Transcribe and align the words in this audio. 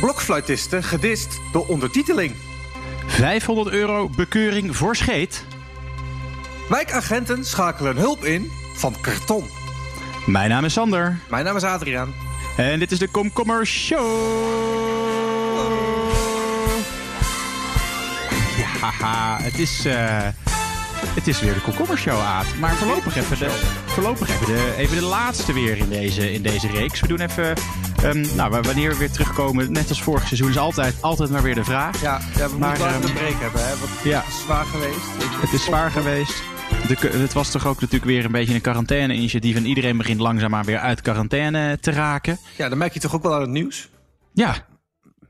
Blokfluitisten 0.00 0.82
gedist 0.82 1.40
door 1.52 1.66
ondertiteling. 1.66 2.34
500 3.06 3.68
euro 3.68 4.08
bekeuring 4.08 4.76
voor 4.76 4.96
scheet. 4.96 5.44
Wijkagenten 6.68 7.44
schakelen 7.44 7.96
hulp 7.96 8.24
in 8.24 8.50
van 8.74 8.94
karton. 9.00 9.44
Mijn 10.26 10.50
naam 10.50 10.64
is 10.64 10.72
Sander. 10.72 11.18
Mijn 11.28 11.44
naam 11.44 11.56
is 11.56 11.62
Adriaan. 11.62 12.14
En 12.56 12.78
dit 12.78 12.90
is 12.90 12.98
de 12.98 13.08
Komkommer 13.08 13.66
Show. 13.66 14.88
Ja, 18.56 19.36
het 19.42 19.58
is, 19.58 19.86
uh, 19.86 19.94
het 21.14 21.26
is 21.26 21.40
weer 21.40 21.54
de 21.54 21.60
Komkommer 21.60 21.98
Show, 21.98 22.20
Aad. 22.20 22.46
Maar 22.60 22.74
voorlopig 22.74 23.16
even 23.16 23.38
de, 23.38 23.50
voorlopig 23.86 24.28
even 24.30 24.46
de, 24.46 24.74
even 24.76 24.96
de 24.96 25.02
laatste 25.02 25.52
weer 25.52 25.76
in 25.76 25.88
deze, 25.88 26.32
in 26.32 26.42
deze 26.42 26.68
reeks. 26.68 27.00
We 27.00 27.06
doen 27.06 27.20
even, 27.20 27.54
um, 28.04 28.36
nou, 28.36 28.60
wanneer 28.62 28.90
we 28.90 28.96
weer 28.96 29.10
terugkomen, 29.10 29.72
net 29.72 29.88
als 29.88 30.02
vorig 30.02 30.26
seizoen, 30.26 30.48
is 30.48 30.58
altijd, 30.58 31.02
altijd 31.02 31.30
maar 31.30 31.42
weer 31.42 31.54
de 31.54 31.64
vraag. 31.64 32.00
Ja, 32.00 32.20
ja 32.36 32.50
we 32.50 32.58
maar, 32.58 32.78
moeten 32.78 32.94
um, 32.94 33.02
een 33.02 33.12
break 33.12 33.40
hebben, 33.40 33.66
hè? 33.66 33.76
Want 33.76 33.90
ja. 34.04 34.18
het 34.20 34.28
is 34.28 34.40
zwaar 34.40 34.64
geweest. 34.64 35.40
Het 35.40 35.52
is 35.52 35.64
zwaar 35.64 35.90
geweest. 35.90 36.42
De, 36.88 37.08
het 37.08 37.32
was 37.32 37.50
toch 37.50 37.66
ook 37.66 37.80
natuurlijk 37.80 38.10
weer 38.10 38.24
een 38.24 38.32
beetje 38.32 38.54
een 38.54 38.60
quarantaine-initiatief. 38.60 39.56
En 39.56 39.66
iedereen 39.66 39.96
begint 39.96 40.20
langzaamaan 40.20 40.64
weer 40.64 40.78
uit 40.78 41.00
quarantaine 41.00 41.78
te 41.80 41.90
raken. 41.90 42.38
Ja, 42.56 42.68
dan 42.68 42.78
merk 42.78 42.94
je 42.94 43.00
toch 43.00 43.14
ook 43.14 43.22
wel 43.22 43.34
aan 43.34 43.40
het 43.40 43.50
nieuws? 43.50 43.88
Ja. 44.32 44.54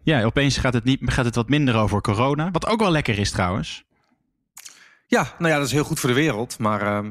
Ja, 0.03 0.23
opeens 0.23 0.57
gaat 0.57 0.75
het, 0.75 0.85
niet, 0.85 1.01
gaat 1.05 1.25
het 1.25 1.35
wat 1.35 1.49
minder 1.49 1.77
over 1.77 2.01
corona. 2.01 2.51
Wat 2.51 2.67
ook 2.67 2.81
wel 2.81 2.91
lekker 2.91 3.19
is 3.19 3.31
trouwens. 3.31 3.85
Ja, 5.07 5.35
nou 5.39 5.53
ja, 5.53 5.59
dat 5.59 5.67
is 5.67 5.73
heel 5.73 5.85
goed 5.85 6.01
voor 6.01 6.09
de 6.09 6.15
wereld. 6.15 6.59
Maar. 6.59 6.83
Uh, 6.83 7.11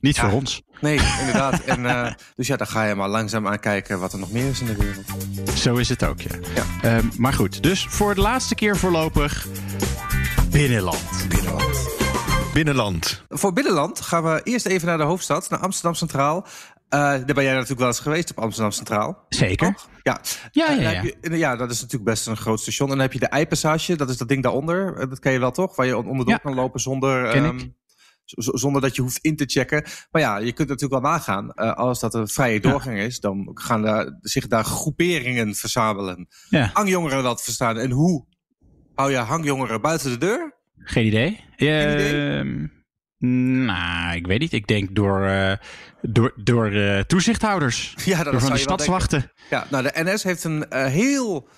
niet 0.00 0.16
ja, 0.16 0.22
voor 0.22 0.32
ons. 0.32 0.62
Nee, 0.80 1.00
inderdaad. 1.20 1.60
en, 1.60 1.80
uh, 1.80 2.10
dus 2.34 2.46
ja, 2.46 2.56
dan 2.56 2.66
ga 2.66 2.84
je 2.84 2.94
maar 2.94 3.08
langzaam 3.08 3.48
aan 3.48 3.60
kijken 3.60 4.00
wat 4.00 4.12
er 4.12 4.18
nog 4.18 4.32
meer 4.32 4.48
is 4.48 4.60
in 4.60 4.66
de 4.66 4.76
wereld. 4.76 5.58
Zo 5.58 5.76
is 5.76 5.88
het 5.88 6.04
ook, 6.04 6.20
ja. 6.20 6.38
ja. 6.54 6.96
Uh, 6.98 7.10
maar 7.16 7.32
goed, 7.32 7.62
dus 7.62 7.86
voor 7.88 8.14
de 8.14 8.20
laatste 8.20 8.54
keer 8.54 8.76
voorlopig 8.76 9.46
binnenland. 10.50 11.26
Binnenland. 11.28 11.96
Binnenland. 12.52 13.24
Voor 13.28 13.52
binnenland 13.52 14.00
gaan 14.00 14.24
we 14.24 14.40
eerst 14.44 14.66
even 14.66 14.86
naar 14.86 14.98
de 14.98 15.04
hoofdstad, 15.04 15.50
naar 15.50 15.60
Amsterdam 15.60 15.94
Centraal. 15.94 16.46
Uh, 16.94 17.00
daar 17.00 17.24
ben 17.24 17.44
jij 17.44 17.52
natuurlijk 17.52 17.80
wel 17.80 17.88
eens 17.88 18.00
geweest 18.00 18.30
op 18.30 18.38
Amsterdam 18.38 18.72
Centraal. 18.72 19.24
Zeker. 19.28 19.66
Oh, 19.66 19.74
ja. 20.02 20.20
Ja, 20.50 20.70
ja, 20.70 20.90
ja. 20.90 21.02
Je, 21.02 21.36
ja, 21.36 21.56
dat 21.56 21.70
is 21.70 21.80
natuurlijk 21.80 22.10
best 22.10 22.26
een 22.26 22.36
groot 22.36 22.60
station. 22.60 22.88
En 22.88 22.94
dan 22.94 23.04
heb 23.04 23.12
je 23.12 23.18
de 23.18 23.26
Eipassage, 23.26 23.96
dat 23.96 24.10
is 24.10 24.16
dat 24.16 24.28
ding 24.28 24.42
daaronder. 24.42 25.08
Dat 25.08 25.18
ken 25.18 25.32
je 25.32 25.38
wel 25.38 25.50
toch? 25.50 25.76
Waar 25.76 25.86
je 25.86 25.96
onderdoor 25.96 26.28
ja. 26.28 26.36
kan 26.36 26.54
lopen 26.54 26.80
zonder, 26.80 27.36
um, 27.36 27.74
zonder 28.36 28.80
dat 28.80 28.96
je 28.96 29.02
hoeft 29.02 29.18
in 29.18 29.36
te 29.36 29.44
checken. 29.46 29.84
Maar 30.10 30.22
ja, 30.22 30.38
je 30.38 30.52
kunt 30.52 30.68
natuurlijk 30.68 31.02
wel 31.02 31.10
nagaan. 31.10 31.52
Uh, 31.54 31.74
als 31.74 32.00
dat 32.00 32.14
een 32.14 32.28
vrije 32.28 32.60
doorgang 32.60 32.98
is, 32.98 33.20
dan 33.20 33.50
gaan 33.54 33.82
daar, 33.82 34.18
zich 34.20 34.46
daar 34.46 34.64
groeperingen 34.64 35.54
verzamelen. 35.54 36.28
Ja. 36.48 36.70
Hangjongeren 36.72 37.22
dat 37.22 37.42
verstaan. 37.42 37.78
En 37.78 37.90
hoe 37.90 38.26
hou 38.94 39.10
je 39.10 39.16
hangjongeren 39.16 39.80
buiten 39.80 40.10
de 40.10 40.18
deur? 40.18 40.54
Geen 40.78 41.06
idee. 41.06 41.44
Geen 41.56 41.92
idee? 41.92 42.44
Uh, 42.44 42.68
nou, 43.66 44.16
ik 44.16 44.26
weet 44.26 44.40
niet. 44.40 44.52
Ik 44.52 44.66
denk 44.66 44.94
door, 44.94 45.26
uh, 45.26 45.52
door, 46.02 46.32
door 46.36 46.72
uh, 46.72 47.00
toezichthouders. 47.00 47.94
Ja, 48.04 48.22
dat 48.22 48.32
door 48.32 48.40
van 48.40 48.52
de 48.52 48.58
stadswachten. 48.58 49.32
Ja, 49.50 49.66
nou 49.70 49.82
de 49.82 49.92
NS 49.94 50.22
heeft 50.22 50.44
een 50.44 50.66
heel, 50.70 51.48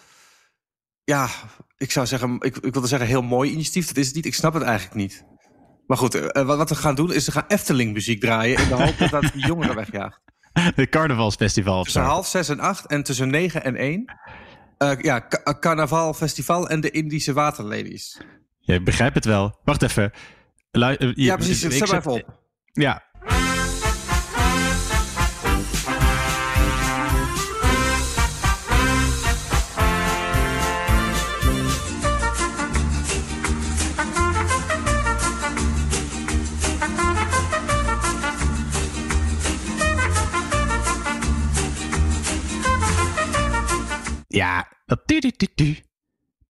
ja, 1.04 1.28
ik 1.76 1.90
zou 1.90 2.06
zeggen, 2.06 2.36
ik, 2.40 2.56
ik 2.56 2.72
wilde 2.72 2.88
zeggen 2.88 3.08
heel 3.08 3.22
mooi 3.22 3.50
initiatief. 3.50 3.86
Dat 3.86 3.96
is 3.96 4.06
het 4.06 4.14
niet. 4.14 4.26
Ik 4.26 4.34
snap 4.34 4.54
het 4.54 4.62
eigenlijk 4.62 4.94
niet. 4.94 5.24
Maar 5.90 5.98
goed, 5.98 6.30
wat, 6.32 6.56
wat 6.56 6.68
we 6.68 6.74
gaan 6.74 6.94
doen 6.94 7.12
is 7.12 7.26
we 7.26 7.32
gaan 7.32 7.44
Efteling 7.48 7.92
muziek 7.92 8.20
draaien 8.20 8.58
in 8.58 8.68
de 8.68 8.74
hoop 8.74 8.98
dat 8.98 9.10
dat 9.10 9.32
die 9.32 9.46
jongeren 9.46 9.74
wegjaagt. 9.74 10.20
De 10.76 10.88
carnavalsfestival. 10.88 11.82
Tussen 11.82 12.02
half 12.02 12.26
zes 12.26 12.48
en 12.48 12.60
acht 12.60 12.86
en 12.86 13.02
tussen 13.02 13.30
negen 13.30 13.64
en 13.64 13.76
één. 13.76 14.04
ja, 15.00 15.26
ca 15.28 15.58
carnavalfestival 15.60 16.68
en 16.68 16.80
de 16.80 16.90
Indische 16.90 17.32
waterladies. 17.32 18.20
Ja, 18.58 18.74
ik 18.74 18.84
begrijp 18.84 19.14
het 19.14 19.24
wel. 19.24 19.58
Wacht 19.64 19.82
even. 19.82 20.12
Lu 20.70 21.12
ja, 21.14 21.36
precies. 21.36 21.60
Zet 21.60 21.88
maar 21.88 21.98
even 21.98 22.12
op. 22.12 22.38
Ja. 22.72 22.82
Ja, 22.82 23.09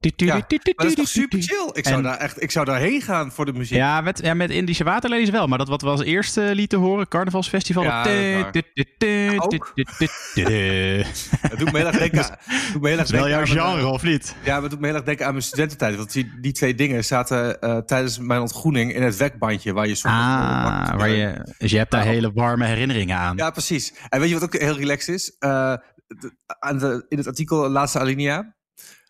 ja, 0.00 0.46
dat 0.48 0.86
is 0.86 0.94
toch 0.94 1.08
super 1.08 1.42
chill? 1.42 1.70
Ik 1.72 1.84
zou, 1.84 1.96
en, 1.96 2.02
daar 2.02 2.16
echt, 2.16 2.42
ik 2.42 2.50
zou 2.50 2.66
daarheen 2.66 3.02
gaan 3.02 3.32
voor 3.32 3.44
de 3.44 3.52
muziek. 3.52 3.76
Ja, 3.76 4.00
met, 4.00 4.20
ja, 4.22 4.34
met 4.34 4.50
Indische 4.50 4.84
Waterlelies 4.84 5.30
wel. 5.30 5.46
Maar 5.46 5.58
dat 5.58 5.68
wat 5.68 5.82
we 5.82 5.88
als 5.88 6.02
eerste 6.02 6.50
lieten 6.54 6.78
horen, 6.78 7.08
Carnavalsfestival. 7.08 7.82
Ja, 7.82 8.02
dat, 8.02 8.52
dat 8.52 8.64
doet 11.58 11.72
me 11.72 11.78
heel 11.78 11.86
erg 11.86 11.98
denken 11.98 12.24
aan... 12.24 12.36
Heel 12.82 12.98
erg 12.98 13.10
wel 13.10 13.28
jouw 13.28 13.46
genre, 13.46 13.86
of 13.86 14.02
niet? 14.02 14.34
Ja, 14.44 14.52
maar 14.52 14.62
het 14.62 14.70
doet 14.70 14.80
me 14.80 14.86
heel 14.86 14.94
erg 14.94 15.04
denken 15.04 15.26
aan 15.26 15.32
mijn 15.32 15.44
studententijd. 15.44 15.96
Want 15.96 16.12
die, 16.12 16.32
die 16.40 16.52
twee 16.52 16.74
dingen 16.74 17.04
zaten 17.04 17.56
uh, 17.60 17.76
tijdens 17.76 18.18
mijn 18.18 18.40
ontgroening 18.40 18.94
in 18.94 19.02
het 19.02 19.16
wekbandje. 19.16 19.72
Waar 19.72 19.86
je 19.86 19.94
soms 19.94 20.14
ah, 20.14 20.94
waar 20.96 21.08
je, 21.08 21.54
dus 21.58 21.70
je 21.70 21.78
hebt 21.78 21.90
daar 21.90 22.04
hele 22.04 22.32
warme 22.32 22.66
herinneringen 22.66 23.16
aan. 23.16 23.36
Ja, 23.36 23.50
precies. 23.50 23.92
En 24.08 24.20
weet 24.20 24.28
je 24.28 24.34
wat 24.34 24.44
ook 24.44 24.60
heel 24.60 24.76
relaxed 24.76 25.14
is? 25.14 25.36
De, 25.38 25.80
aan 26.58 26.78
de, 26.78 27.04
in 27.08 27.16
het 27.18 27.26
artikel 27.26 27.68
laatste 27.68 27.98
alinea 27.98 28.58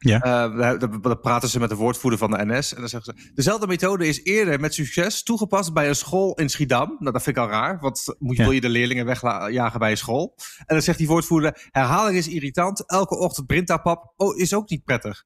ja. 0.01 0.49
Uh, 0.53 0.79
dan 0.79 1.21
praten 1.21 1.49
ze 1.49 1.59
met 1.59 1.69
de 1.69 1.75
woordvoerder 1.75 2.19
van 2.19 2.31
de 2.31 2.45
NS. 2.45 2.75
En 2.75 2.81
dan 2.81 2.89
zeggen 2.89 3.15
ze: 3.15 3.31
Dezelfde 3.35 3.67
methode 3.67 4.09
is 4.09 4.25
eerder 4.25 4.61
met 4.61 4.75
succes 4.75 5.23
toegepast 5.23 5.73
bij 5.73 5.89
een 5.89 5.95
school 5.95 6.35
in 6.35 6.49
Schiedam. 6.49 6.97
Nou, 6.99 7.13
dat 7.13 7.23
vind 7.23 7.37
ik 7.37 7.43
al 7.43 7.49
raar. 7.49 7.79
Want 7.81 8.17
moet 8.19 8.37
ja. 8.37 8.43
wil 8.43 8.53
je 8.53 8.61
de 8.61 8.69
leerlingen 8.69 9.05
wegjagen 9.05 9.79
bij 9.79 9.91
een 9.91 9.97
school? 9.97 10.35
En 10.59 10.65
dan 10.67 10.83
zegt 10.83 10.99
die 10.99 11.09
woordvoerder: 11.09 11.69
Herhaling 11.71 12.17
is 12.17 12.29
irritant. 12.29 12.89
Elke 12.89 13.19
ochtend 13.19 13.47
Brintapap 13.47 14.13
oh, 14.17 14.39
is 14.39 14.55
ook 14.55 14.71
niet 14.71 14.85
prettig. 14.85 15.25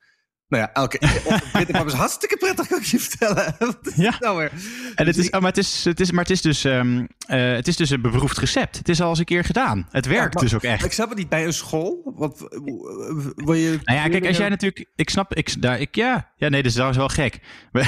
Nou 0.49 0.62
ja, 0.62 0.72
elke 0.72 0.99
Brintapap 1.53 1.87
is 1.87 1.93
hartstikke 1.93 2.37
prettig, 2.37 2.66
kan 2.66 2.78
ik 2.78 2.84
je 2.84 2.99
vertellen. 2.99 3.56
ja. 4.06 4.16
Nou 4.19 4.38
weer? 4.38 4.53
En 4.94 5.06
het 5.06 5.16
is, 5.16 5.31
oh, 5.31 5.41
maar, 5.41 5.49
het 5.49 5.59
is, 5.59 5.84
het 5.84 6.00
is, 6.00 6.10
maar 6.10 6.22
het 6.22 6.31
is 6.31 6.43
dus, 6.43 6.65
um, 6.65 6.99
uh, 6.99 7.06
het 7.53 7.69
is 7.69 7.77
dus 7.77 7.91
een 7.91 8.00
beproefd 8.00 8.38
recept. 8.38 8.78
Het 8.78 8.88
is 8.88 9.00
al 9.00 9.09
eens 9.09 9.19
een 9.19 9.25
keer 9.25 9.44
gedaan. 9.44 9.88
Het 9.91 10.06
werkt 10.06 10.22
ja, 10.22 10.31
maar, 10.32 10.43
dus 10.43 10.55
ook 10.55 10.62
echt. 10.62 10.84
Ik 10.84 10.93
snap 10.93 11.09
het 11.09 11.19
niet 11.19 11.28
bij 11.28 11.44
een 11.44 11.53
school. 11.53 12.12
Want 12.16 12.38
wil 13.34 13.55
je. 13.55 13.78
Nou 13.84 13.99
ja, 13.99 14.09
kijk, 14.09 14.27
als 14.27 14.37
jij 14.37 14.49
natuurlijk. 14.49 14.87
Ik 14.97 15.10
snap. 15.10 15.34
Ik, 15.34 15.62
daar, 15.62 15.81
ik, 15.81 15.94
ja, 15.94 16.31
ja, 16.37 16.49
nee, 16.49 16.62
dat 16.62 16.72
is 16.72 16.97
wel 16.97 17.09
gek. 17.09 17.41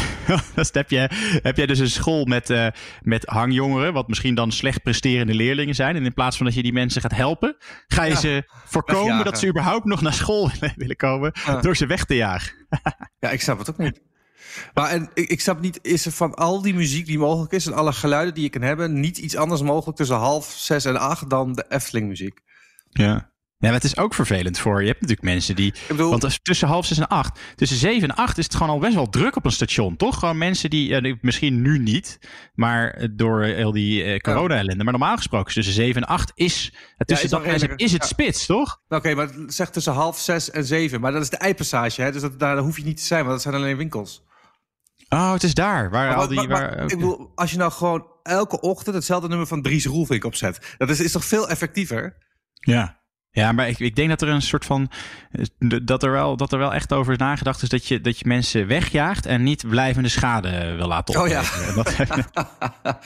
dan 0.55 0.67
heb, 0.73 0.91
je, 0.91 1.11
heb 1.43 1.57
jij 1.57 1.67
dus 1.67 1.79
een 1.79 1.91
school 1.91 2.25
met, 2.25 2.51
uh, 2.51 2.67
met 3.03 3.25
hangjongeren. 3.25 3.93
Wat 3.93 4.09
misschien 4.09 4.35
dan 4.35 4.53
slecht 4.53 4.83
presterende 4.83 5.35
leerlingen 5.35 5.75
zijn. 5.75 5.97
En 5.97 6.05
in 6.05 6.15
plaats 6.15 6.37
van 6.37 6.47
dat 6.47 6.55
je 6.55 6.63
die 6.63 6.73
mensen 6.73 7.01
gaat 7.01 7.15
helpen. 7.15 7.57
Ga 7.87 8.03
je 8.03 8.11
ja, 8.11 8.17
ze 8.17 8.43
voorkomen 8.65 9.05
wegjagen. 9.05 9.25
dat 9.25 9.39
ze 9.39 9.47
überhaupt 9.47 9.85
nog 9.85 10.01
naar 10.01 10.15
school 10.15 10.51
willen 10.77 10.97
komen. 10.97 11.33
Door 11.61 11.77
ze 11.77 11.87
weg 11.87 12.05
te 12.05 12.15
jagen. 12.15 12.46
ja, 13.21 13.31
ik 13.31 13.41
snap 13.41 13.59
het 13.59 13.71
ook 13.71 13.79
niet. 13.79 14.01
Maar 14.75 14.91
en, 14.91 15.11
ik, 15.15 15.29
ik 15.29 15.41
snap 15.41 15.61
niet, 15.61 15.79
is 15.83 16.07
er 16.07 16.13
van 16.13 16.35
al 16.35 16.63
die 16.63 16.75
muziek 16.75 17.07
die 17.07 17.19
mogelijk 17.19 17.53
is 17.53 17.67
en 17.67 17.73
alle 17.73 17.93
geluiden 17.93 18.35
die 18.35 18.43
je 18.43 18.51
kan 18.51 18.63
hebben, 18.63 19.01
niet 19.01 19.19
iets 19.19 19.37
anders 19.37 19.63
mogelijk 19.63 19.97
tussen 19.97 20.17
half 20.17 20.47
zes 20.51 20.85
en 20.85 20.97
acht 20.97 21.31
dan 21.31 21.53
de 21.53 21.65
Efteling 21.69 22.09
muziek? 22.09 22.41
Ja. 22.91 23.31
Ja, 23.59 23.67
maar 23.69 23.81
het 23.81 23.85
is 23.85 23.97
ook 23.97 24.15
vervelend 24.15 24.59
voor. 24.59 24.81
Je 24.81 24.87
hebt 24.87 25.01
natuurlijk 25.01 25.29
mensen 25.29 25.57
die. 25.57 25.75
bedoel, 25.89 26.11
want 26.11 26.45
tussen 26.45 26.69
half 26.69 26.87
zes 26.87 26.99
en 26.99 27.09
acht. 27.09 27.41
Tussen 27.55 27.79
zeven 27.79 28.09
en 28.09 28.17
acht 28.17 28.39
is 28.39 28.45
het 28.45 28.55
gewoon 28.55 28.73
al 28.73 28.79
best 28.79 28.95
wel 28.95 29.09
druk 29.09 29.37
op 29.37 29.45
een 29.45 29.53
station, 29.53 29.97
toch? 29.97 30.19
Gewoon 30.19 30.39
mensen 30.39 30.71
die. 30.71 31.19
Misschien 31.21 31.63
nu 31.63 31.79
niet. 31.79 32.19
Maar 32.55 33.09
door 33.11 33.43
heel 33.43 33.73
die 33.73 34.05
uh, 34.05 34.17
corona-ellende. 34.17 34.85
Maar 34.85 34.93
normaal 34.93 35.17
gesproken, 35.17 35.55
tussen 35.55 35.75
zeven 35.75 36.03
en 36.03 36.09
acht 36.09 36.33
is. 36.35 36.73
Het 36.97 37.07
tussen 37.07 37.43
ja, 37.43 37.45
is, 37.45 37.61
dat, 37.61 37.71
is 37.77 37.93
het 37.93 38.03
ja. 38.03 38.09
spits, 38.09 38.47
toch? 38.47 38.81
Oké, 38.85 38.95
okay, 38.95 39.13
maar 39.13 39.29
zeg 39.47 39.71
tussen 39.71 39.93
half 39.93 40.19
zes 40.19 40.51
en 40.51 40.65
zeven. 40.65 41.01
Maar 41.01 41.13
dat 41.13 41.23
is 41.23 41.31
de 41.31 41.37
eipassage, 41.37 42.03
hè? 42.03 42.13
Dus 42.13 42.23
dat, 42.23 42.39
daar 42.39 42.59
hoef 42.59 42.77
je 42.77 42.85
niet 42.85 42.97
te 42.97 43.05
zijn, 43.05 43.21
want 43.21 43.33
dat 43.33 43.43
zijn 43.43 43.55
alleen 43.55 43.77
winkels. 43.77 44.25
Oh, 45.09 45.33
het 45.33 45.43
is 45.43 45.55
daar. 45.55 45.91
Waar 45.91 46.09
maar, 46.09 46.17
al 46.17 46.29
die, 46.29 46.37
maar, 46.37 46.49
waar, 46.49 46.77
maar, 46.77 46.83
ik 46.83 46.99
bedoel, 46.99 47.33
als 47.35 47.51
je 47.51 47.57
nou 47.57 47.73
gewoon 47.73 48.07
elke 48.23 48.61
ochtend 48.61 48.95
hetzelfde 48.95 49.29
nummer 49.29 49.47
van 49.47 49.63
Dries 49.63 49.87
Roelvink 49.87 50.25
opzet. 50.25 50.75
Dat 50.79 50.91
is, 50.91 51.01
is 51.01 51.13
toch 51.13 51.25
veel 51.25 51.49
effectiever? 51.49 52.17
Ja. 52.55 53.05
Ja, 53.37 53.53
maar 53.53 53.69
ik, 53.69 53.79
ik 53.79 53.97
denk 53.97 54.09
dat 54.09 54.23
er 54.23 54.29
een 54.29 54.43
soort 54.43 54.65
van. 54.65 54.91
Dat 55.83 56.03
er 56.03 56.11
wel, 56.11 56.37
dat 56.37 56.53
er 56.53 56.59
wel 56.59 56.75
echt 56.75 56.93
over 56.93 57.13
is 57.13 57.19
nagedacht 57.19 57.63
is 57.63 57.69
dat 57.69 57.87
je, 57.87 58.01
dat 58.01 58.19
je 58.19 58.27
mensen 58.27 58.67
wegjaagt 58.67 59.27
en 59.27 59.43
niet 59.43 59.69
blijvende 59.69 60.09
schade 60.09 60.75
wil 60.77 60.87
laten 60.87 61.21
opnemen. 61.21 61.45
Oh 61.79 61.93
ja. 62.83 62.99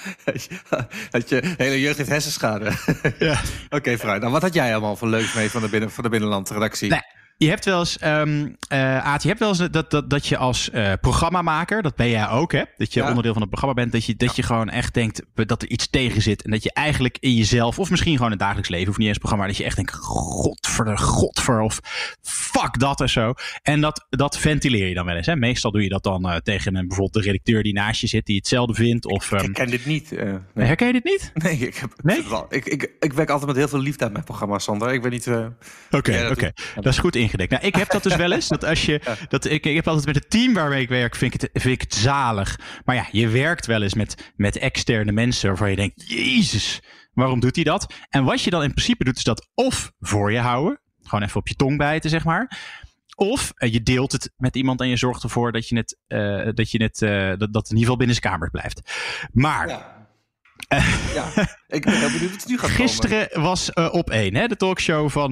dat 1.10 1.28
je 1.28 1.54
hele 1.56 1.80
jeugd 1.80 1.96
heeft 1.96 2.08
hersenschade. 2.08 2.72
ja. 3.18 3.40
Oké, 3.68 3.92
okay. 3.92 4.18
Nou, 4.18 4.32
wat 4.32 4.42
had 4.42 4.54
jij 4.54 4.72
allemaal 4.72 4.96
voor 4.96 5.08
leuks 5.08 5.32
mee 5.32 5.50
van 5.50 5.60
de, 5.62 5.68
binnen, 5.68 5.90
van 5.90 6.04
de 6.04 6.10
binnenlandredactie? 6.10 6.90
Nee. 6.90 7.02
Je 7.42 7.48
hebt 7.48 7.64
wel 7.64 7.78
eens, 7.78 8.02
um, 8.04 8.56
uh, 8.72 8.98
Aad, 8.98 9.22
je 9.22 9.28
hebt 9.28 9.40
wel 9.40 9.48
eens 9.48 9.58
dat, 9.70 9.90
dat, 9.90 10.10
dat 10.10 10.26
je 10.26 10.36
als 10.36 10.70
uh, 10.74 10.92
programmamaker, 11.00 11.82
dat 11.82 11.96
ben 11.96 12.08
jij 12.08 12.28
ook, 12.28 12.52
hè? 12.52 12.62
Dat 12.76 12.92
je 12.92 13.00
ja. 13.00 13.08
onderdeel 13.08 13.32
van 13.32 13.40
het 13.40 13.50
programma 13.50 13.80
bent, 13.82 13.92
dat 13.92 14.04
je, 14.04 14.16
dat 14.16 14.36
je 14.36 14.42
gewoon 14.42 14.68
echt 14.68 14.94
denkt 14.94 15.22
dat 15.34 15.62
er 15.62 15.68
iets 15.68 15.90
tegen 15.90 16.22
zit. 16.22 16.42
En 16.42 16.50
dat 16.50 16.62
je 16.62 16.72
eigenlijk 16.72 17.16
in 17.20 17.34
jezelf, 17.34 17.78
of 17.78 17.90
misschien 17.90 18.12
gewoon 18.12 18.26
in 18.26 18.32
het 18.32 18.40
dagelijks 18.40 18.68
leven, 18.68 18.90
of 18.90 18.98
niet 18.98 19.08
eens 19.08 19.18
programma, 19.18 19.46
dat 19.46 19.56
je 19.56 19.64
echt 19.64 19.76
denkt, 19.76 19.94
godver, 19.94 20.98
godver, 20.98 21.60
of 21.60 21.80
fuck 22.22 22.78
dat 22.78 23.00
en 23.00 23.08
zo. 23.08 23.32
En 23.62 23.80
dat, 23.80 24.06
dat 24.10 24.38
ventileer 24.38 24.88
je 24.88 24.94
dan 24.94 25.06
wel 25.06 25.16
eens. 25.16 25.26
Hè? 25.26 25.36
Meestal 25.36 25.70
doe 25.70 25.82
je 25.82 25.88
dat 25.88 26.02
dan 26.02 26.26
uh, 26.26 26.36
tegen 26.36 26.74
een, 26.74 26.88
bijvoorbeeld 26.88 27.24
de 27.24 27.30
redacteur 27.30 27.62
die 27.62 27.72
naast 27.72 28.00
je 28.00 28.06
zit, 28.06 28.26
die 28.26 28.36
hetzelfde 28.36 28.74
vindt. 28.74 29.06
Of, 29.06 29.30
um... 29.30 29.38
Ik 29.38 29.44
herken 29.44 29.70
dit 29.70 29.86
niet. 29.86 30.10
Nee. 30.54 30.66
Herken 30.66 30.86
je 30.86 30.92
dit 30.92 31.04
niet? 31.04 31.30
Nee, 31.34 31.58
ik, 31.58 31.76
heb, 31.76 31.92
nee? 32.02 32.24
Ik, 32.48 32.64
ik, 32.66 32.92
ik 33.00 33.12
werk 33.12 33.30
altijd 33.30 33.48
met 33.48 33.56
heel 33.56 33.68
veel 33.68 33.80
liefde 33.80 34.04
aan 34.04 34.12
mijn 34.12 34.24
programma, 34.24 34.58
Sander. 34.58 34.92
Ik 34.92 35.02
ben 35.02 35.10
niet... 35.10 35.26
Oké, 35.26 35.52
oké. 35.90 36.30
Okay, 36.30 36.52
dat 36.74 36.86
is 36.86 36.98
goed 36.98 37.14
ingedekt. 37.30 37.50
Nou, 37.50 37.64
ik 37.64 37.74
heb 37.74 37.90
dat 37.90 38.02
dus 38.02 38.16
wel 38.16 38.32
eens. 38.32 38.48
Dat 38.48 38.64
als 38.64 38.84
je, 38.84 39.00
dat, 39.28 39.44
ik, 39.44 39.66
ik 39.66 39.74
heb 39.74 39.88
altijd 39.88 40.06
met 40.06 40.14
het 40.14 40.30
team 40.30 40.54
waarmee 40.54 40.82
ik 40.82 40.88
werk, 40.88 41.16
vind 41.16 41.34
ik, 41.34 41.40
het, 41.40 41.62
vind 41.62 41.74
ik 41.74 41.80
het 41.80 41.94
zalig. 41.94 42.60
Maar 42.84 42.94
ja, 42.94 43.08
je 43.10 43.28
werkt 43.28 43.66
wel 43.66 43.82
eens 43.82 43.94
met, 43.94 44.32
met 44.36 44.56
externe 44.56 45.12
mensen 45.12 45.48
waarvan 45.48 45.70
je 45.70 45.76
denkt, 45.76 46.08
jezus, 46.08 46.82
waarom 47.12 47.40
doet 47.40 47.54
hij 47.54 47.64
dat? 47.64 47.94
En 48.08 48.24
wat 48.24 48.42
je 48.42 48.50
dan 48.50 48.62
in 48.62 48.72
principe 48.72 49.04
doet, 49.04 49.16
is 49.16 49.24
dat 49.24 49.48
of 49.54 49.92
voor 50.00 50.32
je 50.32 50.38
houden. 50.38 50.80
Gewoon 51.02 51.24
even 51.24 51.40
op 51.40 51.48
je 51.48 51.54
tong 51.54 51.78
bijten, 51.78 52.10
zeg 52.10 52.24
maar. 52.24 52.58
Of 53.16 53.52
uh, 53.56 53.72
je 53.72 53.82
deelt 53.82 54.12
het 54.12 54.32
met 54.36 54.56
iemand 54.56 54.80
en 54.80 54.88
je 54.88 54.96
zorgt 54.96 55.22
ervoor 55.22 55.52
dat 55.52 55.68
je 55.68 55.76
het, 55.76 55.98
uh, 56.08 56.48
dat, 56.54 56.70
je 56.70 56.82
het 56.82 57.00
uh, 57.00 57.28
dat, 57.38 57.52
dat 57.52 57.70
in 57.70 57.76
ieder 57.76 57.80
geval 57.80 57.96
binnen 57.96 58.16
zijn 58.16 58.32
kamer 58.32 58.50
blijft. 58.50 58.80
Maar. 59.32 59.68
Ja. 59.68 59.99
ja, 61.14 61.30
ik 61.66 61.84
ben 61.84 61.98
heel 61.98 62.10
benieuwd 62.10 62.30
wat 62.30 62.40
het 62.40 62.48
nu 62.48 62.58
gaat 62.58 62.70
Gisteren 62.70 63.28
komen. 63.28 63.48
was 63.48 63.72
op 63.72 64.10
1, 64.10 64.34
hè, 64.34 64.46
de 64.46 64.56
talkshow 64.56 65.10
van, 65.10 65.30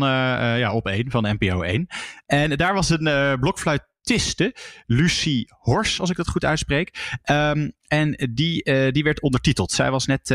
ja, 0.58 0.72
op 0.72 0.86
1 0.86 1.10
van 1.10 1.36
NPO 1.38 1.62
1. 1.62 1.86
En 2.26 2.56
daar 2.56 2.74
was 2.74 2.90
een 2.90 3.36
blokfluitiste, 3.40 4.54
Lucie 4.86 5.46
Hors, 5.58 6.00
als 6.00 6.10
ik 6.10 6.16
dat 6.16 6.28
goed 6.28 6.44
uitspreek. 6.44 7.18
Um, 7.30 7.72
en 7.86 8.30
die, 8.32 8.90
die 8.92 9.02
werd 9.02 9.22
ondertiteld. 9.22 9.72
Zij 9.72 9.90
was 9.90 10.06
net 10.06 10.30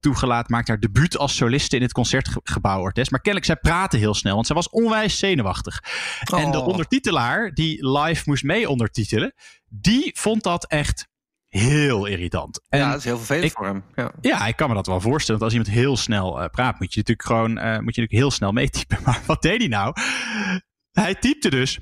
toegelaten, 0.00 0.52
maakte 0.52 0.70
haar 0.70 0.80
debuut 0.80 1.18
als 1.18 1.36
soliste 1.36 1.76
in 1.76 1.82
het 1.82 1.92
concertgebouw 1.92 2.80
Ortes. 2.80 3.08
Maar 3.08 3.20
kennelijk, 3.20 3.50
zij 3.50 3.56
praatte 3.56 3.96
heel 3.96 4.14
snel, 4.14 4.34
want 4.34 4.46
zij 4.46 4.56
was 4.56 4.70
onwijs 4.70 5.18
zenuwachtig. 5.18 5.82
En 6.34 6.50
de 6.50 6.58
Oh. 6.58 6.66
ondertitelaar, 6.66 7.52
die 7.54 7.88
live 7.88 8.22
moest 8.24 8.42
mee 8.42 8.68
ondertitelen, 8.68 9.34
die 9.68 10.10
vond 10.16 10.42
dat 10.42 10.66
echt 10.66 11.08
heel 11.48 12.06
irritant. 12.06 12.60
En 12.68 12.78
ja, 12.78 12.88
dat 12.90 12.98
is 12.98 13.04
heel 13.04 13.16
vervelend 13.16 13.44
ik- 13.44 13.52
voor 13.52 13.66
hem. 13.66 13.84
Ja. 13.94 14.12
ja, 14.20 14.46
ik 14.46 14.56
kan 14.56 14.68
me 14.68 14.74
dat 14.74 14.86
wel 14.86 15.00
voorstellen. 15.00 15.40
Want 15.40 15.52
als 15.52 15.60
iemand 15.60 15.80
heel 15.82 15.96
snel 15.96 16.42
eh, 16.42 16.48
praat, 16.50 16.78
moet 16.80 16.92
je 16.94 16.98
natuurlijk 17.00 17.28
gewoon 17.28 17.58
eh, 17.58 17.64
moet 17.64 17.94
je 17.94 18.00
natuurlijk 18.00 18.12
heel 18.12 18.30
snel 18.30 18.52
meetypen. 18.52 18.98
Maar 19.06 19.20
wat 19.26 19.42
deed 19.42 19.58
hij 19.58 19.68
nou? 19.68 19.94
Hij 20.92 21.14
typte 21.14 21.50
dus. 21.50 21.78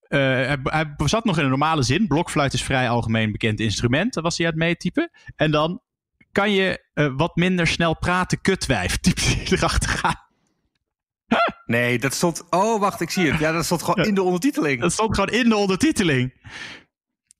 eh, 0.00 0.18
hij, 0.20 0.58
hij 0.62 0.92
zat 0.96 1.24
nog 1.24 1.36
in 1.38 1.42
een 1.44 1.48
normale 1.50 1.82
zin. 1.82 2.06
Blokfluit 2.06 2.52
is 2.52 2.62
vrij 2.62 2.88
algemeen 2.90 3.32
bekend 3.32 3.60
instrument. 3.60 4.14
Dat 4.14 4.22
was 4.22 4.36
hij 4.38 4.46
aan 4.46 4.52
het 4.52 4.62
meetypen. 4.62 5.10
En 5.36 5.50
dan 5.50 5.82
kan 6.32 6.52
je 6.52 6.86
wat 7.16 7.36
minder 7.36 7.66
snel 7.66 7.96
praten, 7.96 8.40
kutwijf. 8.40 8.96
Typte 9.00 9.24
hij 9.24 9.46
erachteraan. 9.50 10.26
Nee, 11.66 11.98
dat 11.98 12.14
stond... 12.14 12.44
Oh, 12.50 12.80
wacht, 12.80 13.00
ik 13.00 13.10
zie 13.10 13.30
het. 13.30 13.40
Ja, 13.40 13.52
dat 13.52 13.64
stond 13.64 13.82
gewoon 13.82 14.04
in 14.06 14.14
de 14.14 14.22
ondertiteling. 14.22 14.80
Dat 14.80 14.92
stond 14.92 15.14
gewoon 15.14 15.30
in 15.40 15.48
de 15.48 15.56
ondertiteling. 15.56 16.32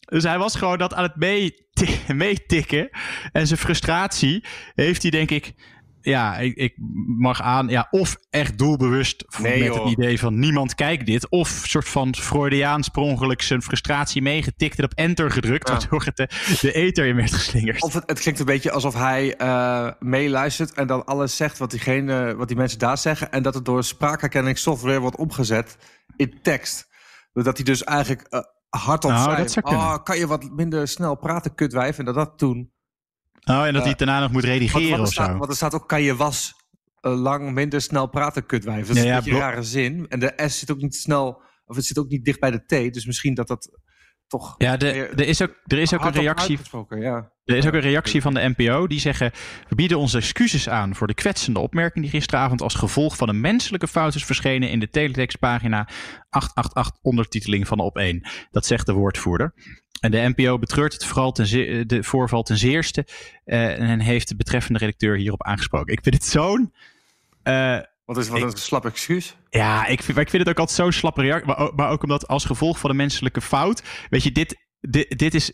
Dus 0.08 0.22
hij 0.25 0.38
was 0.38 0.56
gewoon 0.56 0.78
dat 0.78 0.94
aan 0.94 1.02
het 1.02 1.16
meeti- 1.16 2.00
meetikken. 2.14 2.88
En 3.32 3.46
zijn 3.46 3.58
frustratie 3.58 4.44
heeft 4.75 5.02
hij, 5.02 5.10
denk 5.10 5.31
ik. 5.31 5.55
Ja, 6.00 6.37
ik, 6.37 6.56
ik 6.56 6.75
mag 7.19 7.43
aan. 7.43 7.69
Ja, 7.69 7.87
of 7.90 8.16
echt 8.31 8.58
doelbewust 8.58 9.25
Nee, 9.43 9.58
met 9.58 9.75
joh. 9.75 9.84
het 9.84 9.93
idee 9.99 10.19
van 10.19 10.38
niemand 10.38 10.75
kijkt 10.75 11.06
dit. 11.06 11.28
Of 11.28 11.49
soort 11.49 11.88
van 11.88 12.14
Freudiaans 12.16 12.88
per 12.88 13.02
ongeluk 13.02 13.43
zijn 13.43 13.62
frustratie 13.62 14.22
meegetikt 14.22 14.78
en 14.78 14.84
op 14.84 14.93
enter 14.94 15.31
gedrukt. 15.31 15.69
Ja. 15.69 15.75
Waardoor 15.78 16.05
het 16.05 16.16
de, 16.16 16.28
de 16.60 16.72
eter 16.72 17.06
in 17.06 17.16
werd 17.16 17.32
geslingerd. 17.34 17.82
Of 17.82 17.93
het, 17.94 18.02
het 18.06 18.20
klinkt 18.20 18.40
een 18.40 18.46
beetje 18.46 18.70
alsof 18.70 18.94
hij 18.94 19.37
eh, 19.37 19.90
meeluistert 19.99 20.72
en 20.72 20.87
dan 20.87 21.05
alles 21.05 21.37
zegt 21.37 21.58
wat, 21.58 21.70
diegene, 21.70 22.34
wat 22.37 22.49
die 22.49 22.56
mensen 22.56 22.78
daar 22.78 22.99
zeggen. 22.99 23.31
En 23.32 23.43
dat 23.43 23.55
het 23.55 23.64
door 23.64 23.84
spraakherkenningssoftware 23.84 25.00
wordt 25.00 25.16
omgezet 25.16 25.76
in 26.16 26.38
tekst. 26.43 26.88
Dat 27.32 27.56
hij 27.56 27.64
dus 27.64 27.84
eigenlijk 27.84 28.26
eh, 28.70 28.81
hardop 28.81 29.11
Nou, 29.11 29.49
oh, 29.62 29.97
kan 30.03 30.19
je 30.19 30.26
wat 30.26 30.50
minder 30.50 30.88
snel 30.88 31.17
praten, 31.17 31.55
kutwijf? 31.55 31.99
En 31.99 32.05
dat 32.05 32.15
dat 32.15 32.38
toen. 32.38 32.73
Oh, 33.44 33.67
en 33.67 33.73
dat 33.73 33.82
hij 33.82 33.91
het 33.91 33.99
daarna 33.99 34.20
nog 34.20 34.32
moet 34.32 34.44
redigeren 34.44 34.88
want, 34.88 35.00
er 35.00 35.06
of 35.06 35.12
staat, 35.12 35.31
zo. 35.31 35.37
want 35.37 35.50
er 35.50 35.56
staat 35.56 35.75
ook, 35.75 35.88
kan 35.88 36.03
je 36.03 36.17
was 36.17 36.55
eh, 37.00 37.20
lang 37.20 37.53
minder 37.53 37.81
snel 37.81 38.06
praten, 38.06 38.47
kutwijf. 38.47 38.87
Dat 38.87 38.97
is 38.97 39.03
Ja, 39.03 39.09
ja, 39.09 39.17
een 39.17 39.25
beetje 39.25 39.38
een 39.38 39.47
rare 39.47 39.62
zin. 39.62 40.09
En 40.09 40.20
de 40.20 40.32
S 40.47 40.59
zit 40.59 40.70
ook 40.70 40.81
niet 40.81 40.94
snel, 40.94 41.43
of 41.67 41.76
het 41.76 41.85
zit 41.85 41.99
ook 41.99 42.09
niet 42.09 42.25
dicht 42.25 42.41
bij 42.41 42.50
de 42.50 42.65
T. 42.65 42.94
Dus 42.94 43.06
misschien 43.06 43.35
dat 43.35 43.49
dat 43.49 43.79
toch... 44.28 44.54
Ja, 44.58 44.76
de, 44.76 44.92
er 44.92 45.26
is 45.26 45.42
ook, 45.42 45.54
er 45.66 45.78
is 45.78 45.94
ook 45.94 46.04
een 46.04 46.12
reactie 46.12 46.58
ja. 46.88 47.32
Er 47.44 47.56
is 47.56 47.66
ook 47.66 47.72
een 47.72 47.80
reactie 47.80 48.22
van 48.22 48.34
de 48.34 48.52
NPO. 48.56 48.86
Die 48.86 49.00
zeggen: 49.00 49.30
We 49.69 49.75
bieden 49.75 49.98
onze 49.98 50.16
excuses 50.16 50.69
aan 50.69 50.94
voor 50.94 51.06
de 51.06 51.14
kwetsende 51.14 51.58
opmerking 51.58 52.04
die 52.04 52.14
gisteravond 52.14 52.62
als 52.62 52.75
gevolg 52.75 53.16
van 53.16 53.28
een 53.28 53.40
menselijke 53.40 53.88
fout 53.88 54.14
is 54.14 54.25
verschenen 54.25 54.70
in 54.70 54.80
de 54.80 54.88
teletextpagina 54.88 55.88
888 56.30 57.02
ondertiteling 57.02 57.66
van 57.66 57.78
op 57.78 57.96
1. 57.96 58.28
Dat 58.50 58.66
zegt 58.66 58.86
de 58.86 58.92
woordvoerder. 58.92 59.54
En 60.00 60.10
de 60.10 60.32
NPO 60.36 60.58
betreurt 60.58 60.92
het 60.92 61.04
vooral 61.04 61.32
ten 61.32 61.88
de 61.88 62.02
voorval 62.02 62.42
ten 62.42 62.58
zeerste 62.58 63.06
eh, 63.44 63.81
en 63.90 64.00
heeft 64.00 64.28
de 64.28 64.36
betreffende 64.36 64.78
redacteur 64.78 65.16
hierop 65.16 65.42
aangesproken. 65.42 65.92
Ik 65.92 66.02
vind 66.02 66.14
het 66.14 66.24
zo'n. 66.24 66.72
eh, 67.42 67.78
Wat 68.08 68.16
is 68.19 68.28
wat 68.28 68.43
een 68.43 68.52
slap 68.56 68.84
excuus. 68.87 69.37
ja, 69.50 69.87
ik 69.87 70.02
vind, 70.02 70.14
maar 70.16 70.25
ik 70.25 70.31
vind 70.31 70.43
het 70.43 70.52
ook 70.52 70.58
altijd 70.58 70.78
zo'n 70.78 70.93
slappe 70.93 71.20
reactie. 71.22 71.46
Maar, 71.46 71.58
ook- 71.58 71.76
maar 71.76 71.90
ook 71.90 72.02
omdat 72.02 72.28
als 72.28 72.44
gevolg 72.44 72.78
van 72.78 72.90
de 72.90 72.96
menselijke 72.96 73.40
fout. 73.40 73.82
Weet 74.10 74.22
je, 74.22 74.32
dit, 74.32 74.56
dit, 74.81 75.19
dit 75.19 75.34
is. 75.34 75.52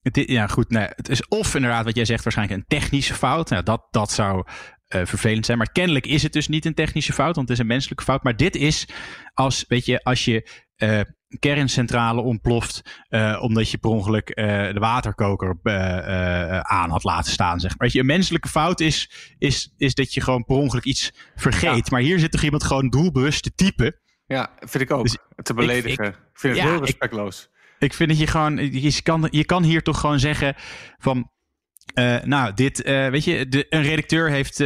Dit, 0.00 0.30
ja, 0.30 0.46
goed. 0.46 0.70
Nee, 0.70 0.86
het 0.88 1.08
is 1.08 1.28
of 1.28 1.54
inderdaad 1.54 1.84
wat 1.84 1.96
jij 1.96 2.04
zegt, 2.04 2.24
waarschijnlijk 2.24 2.58
een 2.60 2.78
technische 2.78 3.14
fout. 3.14 3.50
Nou, 3.50 3.62
dat, 3.62 3.86
dat 3.90 4.10
zou 4.12 4.46
eh, 4.86 5.04
vervelend 5.04 5.46
zijn. 5.46 5.58
Maar 5.58 5.72
kennelijk 5.72 6.06
is 6.06 6.22
het 6.22 6.32
dus 6.32 6.48
niet 6.48 6.64
een 6.64 6.74
technische 6.74 7.12
fout, 7.12 7.34
want 7.36 7.48
het 7.48 7.56
is 7.56 7.62
een 7.62 7.70
menselijke 7.70 8.04
fout. 8.04 8.22
Maar 8.22 8.36
dit 8.36 8.56
is 8.56 8.88
als, 9.34 9.64
weet 9.68 9.84
je, 9.86 10.02
als 10.02 10.24
je. 10.24 10.48
Eh, 10.82 11.00
kerncentrale 11.38 12.20
ontploft 12.20 12.82
eh, 13.08 13.38
omdat 13.42 13.70
je 13.70 13.78
per 13.78 13.90
ongeluk 13.90 14.28
eh, 14.28 14.72
de 14.72 14.78
waterkoker 14.78 15.58
aan 16.62 16.90
had 16.90 17.04
laten 17.04 17.32
staan. 17.32 17.60
Zeg 17.60 17.70
maar. 17.70 17.78
Weet 17.78 17.92
je, 17.92 18.00
een 18.00 18.06
menselijke 18.06 18.48
fout 18.48 18.80
is, 18.80 19.10
is, 19.38 19.74
is 19.76 19.94
dat 19.94 20.14
je 20.14 20.20
gewoon 20.20 20.44
per 20.44 20.56
ongeluk 20.56 20.84
iets 20.84 21.12
vergeet. 21.36 21.90
Maar 21.90 22.00
hier 22.00 22.18
zit 22.18 22.30
toch 22.30 22.42
iemand 22.42 22.64
gewoon 22.64 22.88
doelbewust 22.88 23.42
te 23.42 23.54
typen. 23.54 24.00
Ja, 24.26 24.50
vind 24.58 24.82
ik 24.82 24.90
ook. 24.90 25.02
Dus 25.02 25.18
te 25.36 25.54
beledigen. 25.54 26.04
Ik, 26.04 26.18
vind 26.32 26.54
het 26.54 26.62
ja, 26.62 26.70
heel 26.70 26.80
respectloos. 26.80 27.48
Ik 27.78 27.94
vind 27.94 28.08
dat 28.08 28.18
je 28.18 28.26
gewoon, 28.26 28.56
je 28.72 29.02
kan, 29.02 29.28
je 29.30 29.44
kan 29.44 29.62
hier 29.62 29.82
toch 29.82 30.00
gewoon 30.00 30.18
zeggen 30.20 30.54
van. 30.98 31.30
nou, 32.24 32.54
dit, 32.54 32.82
weet 32.84 33.24
je, 33.24 33.48
de, 33.48 33.66
een 33.68 33.82
redacteur 33.82 34.30
heeft, 34.30 34.58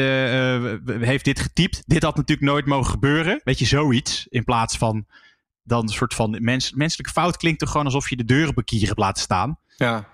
heeft 1.01 1.25
dit 1.25 1.41
getypt. 1.41 1.83
Dit 1.87 2.03
had 2.03 2.17
natuurlijk 2.17 2.49
nooit 2.49 2.67
mogen 2.67 2.91
gebeuren. 2.91 3.41
Weet 3.45 3.59
je, 3.59 3.65
zoiets. 3.65 4.27
In 4.29 4.45
plaats 4.45 4.77
van 4.77 5.07
dan 5.67 5.83
een 5.83 5.89
soort 5.89 6.15
van 6.15 6.37
mens, 6.40 6.73
menselijke 6.73 7.12
fout 7.12 7.37
klinkt 7.37 7.59
toch 7.61 7.71
gewoon 7.71 7.87
alsof 7.87 8.11
je 8.11 8.17
de 8.17 8.25
deurenbekier 8.25 8.87
hebt 8.87 8.99
laten 8.99 9.23
staan. 9.23 9.59
Ja. 9.76 10.09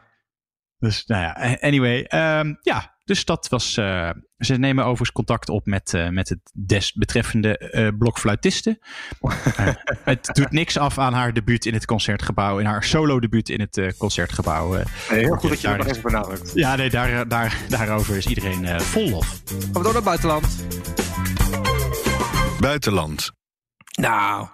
Dus 0.79 1.07
nou 1.07 1.23
ja, 1.23 1.57
anyway. 1.61 2.03
ehm, 2.03 2.55
ja, 2.61 2.95
dus 3.05 3.25
dat 3.25 3.49
was. 3.49 3.77
eh, 3.77 4.11
ze 4.39 4.55
nemen 4.55 4.85
overigens 4.85 5.13
contact 5.13 5.49
op 5.49 5.67
met, 5.67 5.95
eh, 5.95 6.09
met 6.09 6.29
het 6.29 6.39
desbetreffende 6.53 7.59
eh 7.59 7.89
blokfluitiste. 7.99 8.79
Het 10.05 10.31
doet 10.33 10.51
niks 10.51 10.77
af 10.79 10.99
aan 10.99 11.13
haar 11.13 11.33
debuut 11.33 11.67
in 11.67 11.75
het 11.75 11.85
concertgebouw. 11.85 12.59
In 12.59 12.67
haar 12.67 12.85
solo 12.85 13.21
debuut 13.21 13.49
in 13.49 13.61
het 13.61 13.77
eh, 13.77 13.89
concertgebouw. 13.99 14.73
Nee, 14.73 14.85
heel 15.09 15.37
goed 15.37 15.49
dat 15.51 15.61
je 15.61 15.67
Daar 15.67 15.77
dat 15.79 15.87
nog 15.87 15.97
even 15.97 16.11
benadrukt. 16.11 16.53
ja, 16.55 16.77
nee, 16.77 16.91
daar, 16.91 17.29
daar, 17.29 17.57
daarover 17.69 18.17
is 18.17 18.27
iedereen 18.27 18.65
eh, 18.65 18.81
vol 18.81 19.09
lof. 19.11 19.27
Gaan 19.27 19.59
we 19.59 19.73
door 19.73 19.83
naar 19.83 19.95
het 19.95 20.05
buitenland? 20.05 20.65
Buitenland. 22.61 23.33
Nou. 24.01 24.49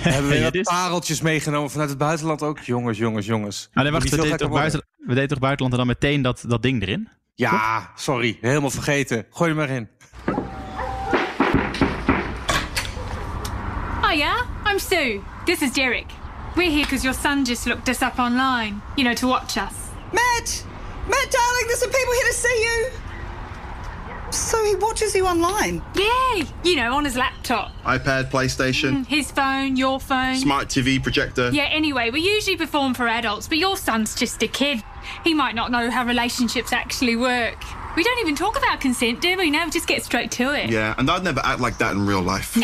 Hebben 0.00 0.30
we 0.30 0.38
Ja, 0.44 0.52
is- 0.52 0.62
pareltjes 0.68 1.20
meegenomen 1.20 1.70
vanuit 1.70 1.88
het 1.88 1.98
buitenland 1.98 2.42
ook? 2.42 2.58
Jongens, 2.58 2.98
jongens, 2.98 3.26
jongens. 3.26 3.68
Ah, 3.74 3.82
nee, 3.82 3.92
wacht, 3.92 4.04
Moet 4.04 4.12
we 4.12 4.16
deden, 4.22 4.30
toch 4.38 4.40
gekker 4.40 4.58
buiten, 4.58 4.82
we 4.96 5.14
deden 5.14 5.28
toch 5.28 5.38
buitenland 5.38 5.72
en 5.72 5.78
dan 5.78 5.86
meteen 5.86 6.22
dat, 6.22 6.44
dat 6.48 6.62
ding 6.62 6.82
erin? 6.82 7.08
Ja, 7.34 7.90
sorry. 7.96 8.38
Helemaal 8.40 8.70
vergeten. 8.70 9.26
Gooi 9.30 9.50
er 9.50 9.56
maar 9.56 9.68
in. 9.70 9.88
Hiya, 14.10 14.34
I'm 14.70 14.78
Sue. 14.78 15.20
This 15.44 15.62
is 15.62 15.72
Derek. 15.72 16.06
We're 16.56 16.70
here 16.70 16.82
because 16.82 17.02
your 17.04 17.14
son 17.20 17.44
just 17.44 17.66
looked 17.66 17.88
us 17.88 18.02
up 18.02 18.18
online, 18.18 18.80
you 18.96 19.04
know, 19.04 19.14
to 19.14 19.26
watch 19.28 19.56
us. 19.56 19.74
Matt! 20.12 20.64
Matt, 21.08 21.30
darling, 21.30 21.66
there's 21.66 21.78
some 21.80 21.90
people 21.92 22.12
here 22.12 22.28
to 22.28 22.34
see 22.34 22.62
you. 22.62 22.90
So 24.30 24.62
he 24.64 24.76
watches 24.76 25.14
you 25.14 25.26
online. 25.26 25.82
Yeah, 25.94 26.44
you 26.62 26.76
know, 26.76 26.94
on 26.94 27.04
his 27.04 27.16
laptop. 27.16 27.72
iPad, 27.84 28.30
PlayStation, 28.30 29.04
His 29.06 29.30
phone, 29.32 29.76
your 29.76 29.98
phone. 29.98 30.36
smart 30.36 30.68
TV 30.68 31.02
projector. 31.02 31.50
Yeah, 31.52 31.64
anyway, 31.64 32.10
we 32.10 32.20
usually 32.20 32.56
perform 32.56 32.94
for 32.94 33.08
adults, 33.08 33.48
but 33.48 33.58
your 33.58 33.76
son's 33.76 34.14
just 34.14 34.40
a 34.42 34.46
kid. 34.48 34.82
He 35.24 35.34
might 35.34 35.54
not 35.56 35.70
know 35.70 35.90
how 35.90 36.04
relationships 36.04 36.72
actually 36.72 37.16
work. 37.16 37.56
We 37.96 38.04
don't 38.04 38.20
even 38.20 38.36
talk 38.36 38.56
about 38.56 38.80
consent, 38.80 39.20
do 39.20 39.36
we? 39.36 39.50
No, 39.50 39.64
we 39.64 39.70
just 39.70 39.88
get 39.88 40.04
straight 40.04 40.30
to 40.32 40.52
it. 40.54 40.70
Yeah, 40.70 40.94
and 40.96 41.10
I'd 41.10 41.24
never 41.24 41.40
act 41.44 41.60
like 41.60 41.78
that 41.78 41.92
in 41.92 42.06
real 42.06 42.22
life. 42.22 42.56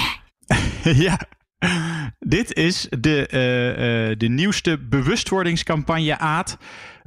ja. 0.84 1.16
Dit 2.20 2.54
is 2.54 2.86
de, 3.00 3.26
eh, 3.26 4.10
eh, 4.10 4.18
de 4.18 4.28
nieuwste 4.28 4.78
bewustwordingscampagne 4.78 6.18
Aad 6.18 6.56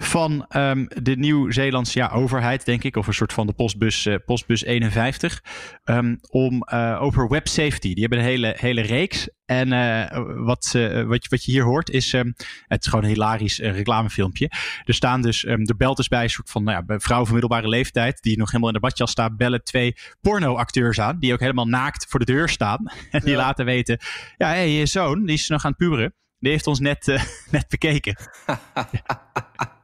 van 0.02 0.46
ehm, 0.50 0.86
de 1.04 1.16
Nieuw-Zeelandse 1.18 2.00
ja, 2.00 2.08
overheid, 2.10 2.66
denk 2.66 2.84
ik, 2.84 2.96
of 2.96 3.08
een 3.08 3.14
soort 3.14 3.34
van 3.34 3.48
de 3.48 3.54
postbus, 3.54 4.06
eh, 4.06 4.16
postbus 4.26 4.64
51, 4.64 5.44
ehm, 5.84 6.16
om, 6.30 6.62
eh, 6.64 6.98
over 7.02 7.30
web 7.30 7.48
safety. 7.48 7.94
Die 7.94 8.00
hebben 8.02 8.20
een 8.20 8.26
hele, 8.26 8.56
hele 8.58 8.82
reeks. 8.82 9.30
En 9.46 9.74
eh, 9.74 10.18
wat, 10.36 10.72
wat, 11.06 11.24
je- 11.24 11.28
wat 11.30 11.44
je 11.46 11.52
hier 11.52 11.64
hoort 11.64 11.90
is, 11.90 12.14
ehm, 12.14 12.32
het 12.68 12.82
is 12.86 12.90
gewoon 12.90 13.04
een 13.06 13.12
hilarisch 13.12 13.60
reclamefilmpje. 13.60 14.52
Er 14.86 14.94
staan 14.94 15.22
dus, 15.22 15.46
er 15.46 15.76
belt 15.78 15.98
dus 15.98 16.08
bij 16.08 16.24
een 16.24 16.30
soort 16.30 16.50
van 16.50 16.64
nou 16.64 16.84
ja, 16.88 17.00
vrouw 17.00 17.24
van 17.24 17.32
middelbare 17.32 17.68
leeftijd, 17.68 18.22
die 18.22 18.38
nog 18.38 18.48
helemaal 18.48 18.70
in 18.70 18.76
de 18.76 18.82
badjas 18.82 19.12
staat, 19.12 19.38
bellen 19.38 19.64
twee 19.64 19.96
pornoacteurs 20.22 21.00
aan, 21.00 21.20
die 21.20 21.34
ook 21.34 21.40
helemaal 21.40 21.68
naakt 21.68 22.06
voor 22.10 22.20
de 22.20 22.26
deur 22.26 22.50
staan. 22.50 22.78
En 23.12 23.20
die 23.20 23.30
Ja. 23.32 23.38
laten 23.38 23.66
weten, 23.66 24.00
ja, 24.38 24.48
hey, 24.48 24.70
je 24.72 24.86
zoon, 24.86 25.26
die 25.26 25.36
is 25.36 25.48
nog 25.48 25.64
aan 25.66 25.70
het 25.72 25.80
puberen. 25.80 26.14
Die 26.40 26.52
heeft 26.52 26.68
ons 26.68 26.80
net, 26.80 27.06
net 27.52 27.66
bekeken. 27.70 28.16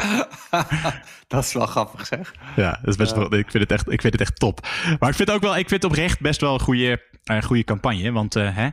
dat 1.28 1.44
is 1.44 1.52
wel 1.52 1.66
grappig 1.66 2.06
zeg. 2.06 2.34
Ja, 2.56 2.70
dat 2.70 2.88
is 2.88 2.96
best 2.96 3.14
wel, 3.14 3.34
ik, 3.34 3.50
vind 3.50 3.62
het 3.62 3.72
echt, 3.72 3.92
ik 3.92 4.00
vind 4.00 4.12
het 4.12 4.22
echt 4.22 4.38
top. 4.38 4.66
Maar 4.98 5.08
ik 5.08 5.14
vind 5.14 5.30
ook 5.30 5.40
wel, 5.40 5.56
ik 5.56 5.68
vind 5.68 5.82
het 5.82 5.92
oprecht 5.92 6.20
best 6.20 6.40
wel 6.40 6.54
een 6.54 6.60
goede, 6.60 7.02
een 7.24 7.42
goede 7.42 7.64
campagne. 7.64 8.12
Want 8.12 8.36
eh 8.36 8.56
hè, 8.56 8.68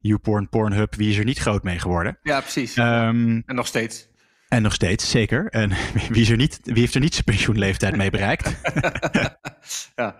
YouPorn, 0.00 0.48
Pornhub, 0.48 0.94
wie 0.94 1.10
is 1.10 1.18
er 1.18 1.24
niet 1.24 1.38
groot 1.38 1.62
mee 1.62 1.78
geworden? 1.78 2.18
Ja, 2.22 2.40
precies. 2.40 2.74
Ehm, 2.74 3.40
en 3.46 3.54
nog 3.54 3.66
steeds. 3.66 4.08
en 4.48 4.62
nog 4.62 4.74
steeds, 4.74 5.10
zeker. 5.10 5.46
En 5.50 5.72
wie, 6.10 6.22
is 6.22 6.30
er 6.30 6.36
niet, 6.36 6.60
wie 6.62 6.80
heeft 6.80 6.94
er 6.94 7.00
niet 7.00 7.12
zijn 7.12 7.24
pensioenleeftijd 7.24 7.96
mee 7.96 8.10
bereikt? 8.10 8.54
Ja. 9.96 10.16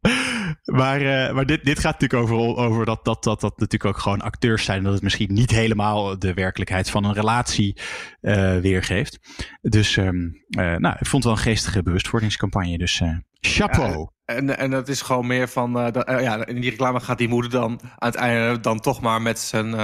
maar 0.64 1.00
eh, 1.00 1.34
maar 1.34 1.46
dit, 1.46 1.64
dit 1.64 1.78
gaat 1.78 2.00
natuurlijk 2.00 2.22
over, 2.32 2.56
over 2.56 2.84
dat, 2.84 3.04
dat, 3.04 3.24
dat 3.24 3.40
dat 3.40 3.58
natuurlijk 3.58 3.96
ook 3.96 4.02
gewoon 4.02 4.20
acteurs 4.20 4.64
zijn. 4.64 4.82
Dat 4.82 4.92
het 4.92 5.02
misschien 5.02 5.32
niet 5.34 5.50
helemaal 5.50 6.18
de 6.18 6.34
werkelijkheid 6.34 6.90
van 6.90 7.04
een 7.04 7.12
relatie 7.14 7.80
eh, 8.20 8.58
weergeeft. 8.58 9.18
Dus 9.60 9.96
ehm, 9.96 10.16
eh, 10.50 10.74
nou, 10.76 10.96
ik 11.00 11.06
vond 11.06 11.12
het 11.12 11.24
wel 11.24 11.32
een 11.32 11.38
geestige 11.38 11.82
bewustwordingscampagne. 11.82 12.78
Dus 12.78 13.02
chapeau. 13.40 14.08
En, 14.24 14.58
en 14.58 14.70
dat 14.70 14.88
is 14.88 15.02
gewoon 15.02 15.26
meer 15.26 15.48
van, 15.48 15.72
dat- 15.72 16.06
ja, 16.06 16.46
in 16.46 16.60
die 16.60 16.70
reclame 16.70 17.00
gaat 17.00 17.18
die 17.18 17.28
moeder 17.28 17.50
dan 17.50 17.80
aan 17.96 18.08
het 18.10 18.14
einde 18.14 18.60
dan 18.60 18.80
toch 18.80 19.00
maar 19.00 19.22
met 19.22 19.38
zijn 19.38 19.74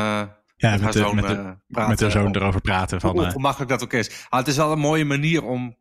ja, 0.57 0.71
met 0.71 0.81
met, 0.81 0.83
haar 0.83 0.93
de, 0.93 0.99
zoon, 0.99 1.15
met, 1.15 1.27
de, 1.27 1.57
praten. 1.69 2.05
met 2.05 2.13
zoon 2.13 2.27
Hoe 2.27 2.37
erover 2.37 2.61
praten. 2.61 3.01
Van, 3.01 3.17
eh, 3.17 3.23
ongemakkelijk 3.23 3.71
dat 3.71 3.83
ook 3.83 3.93
is. 3.93 4.27
Maar 4.31 4.41
het 4.41 4.49
is 4.49 4.57
wel 4.57 4.73
een 4.73 4.79
mooie 4.79 5.05
manier 5.05 5.45
om 5.45 5.77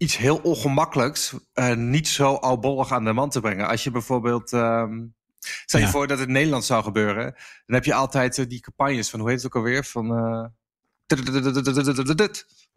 iets 0.00 0.16
heel 0.16 0.36
ongemakkelijks 0.36 1.34
eh, 1.52 1.74
niet 1.74 2.08
zo 2.08 2.34
albollig 2.34 2.92
aan 2.92 3.04
de 3.04 3.12
man 3.12 3.30
te 3.30 3.40
brengen. 3.40 3.68
Als 3.68 3.84
je 3.84 3.90
bijvoorbeeld, 3.90 4.52
ehm, 4.52 5.06
stel 5.40 5.80
je 5.80 5.86
Ja. 5.86 5.92
voor 5.92 6.06
dat 6.06 6.18
het 6.18 6.26
in 6.26 6.32
Nederland 6.34 6.64
zou 6.64 6.82
gebeuren, 6.82 7.24
dan 7.66 7.74
heb 7.76 7.84
je 7.84 7.94
altijd 7.94 8.38
eh, 8.38 8.46
die 8.48 8.60
campagnes 8.60 9.10
van, 9.10 9.20
hoe 9.20 9.28
heet 9.28 9.42
het 9.42 9.46
ook 9.46 9.56
alweer? 9.56 9.84
Van, 9.84 10.04
eh, 10.04 10.44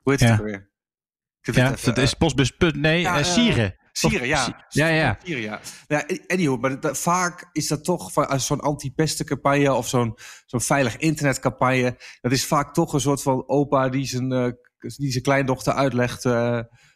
hoe 0.02 0.12
heet 0.12 0.20
het 0.20 0.30
Ja. 0.30 0.34
ook 0.34 0.40
alweer? 0.40 0.72
Ja, 1.42 1.72
even, 1.72 1.96
dat 1.96 2.04
is 2.04 2.14
postbus. 2.14 2.52
Nee, 2.58 3.02
ja, 3.02 3.24
Sieren. 3.24 3.76
Sieren, 3.92 4.28
ja. 4.28 4.66
Ja, 4.70 4.88
ja. 4.88 5.18
Sieren, 5.24 5.42
ja. 5.44 5.60
ja 5.88 6.06
anyhow, 6.28 6.62
maar 6.62 6.80
dat- 6.80 6.98
vaak 6.98 7.50
is 7.52 7.68
dat 7.68 7.84
toch 7.84 8.12
van, 8.14 8.28
als 8.30 8.46
zo'n 8.46 8.60
anti-pestencampagne 8.60 9.74
of 9.74 9.88
zo'n 9.88 10.18
zo'n 10.46 10.62
veilig 10.62 10.98
internetcampagne. 10.98 11.98
Dat 12.22 12.32
is 12.32 12.46
vaak 12.46 12.74
toch 12.74 12.94
een 12.94 13.00
soort 13.00 13.22
van 13.22 13.48
opa 13.48 13.90
die 13.90 14.06
zijn, 14.06 14.30
die 14.78 15.12
zijn 15.12 15.24
kleindochter 15.24 15.74
uitlegt 15.74 16.26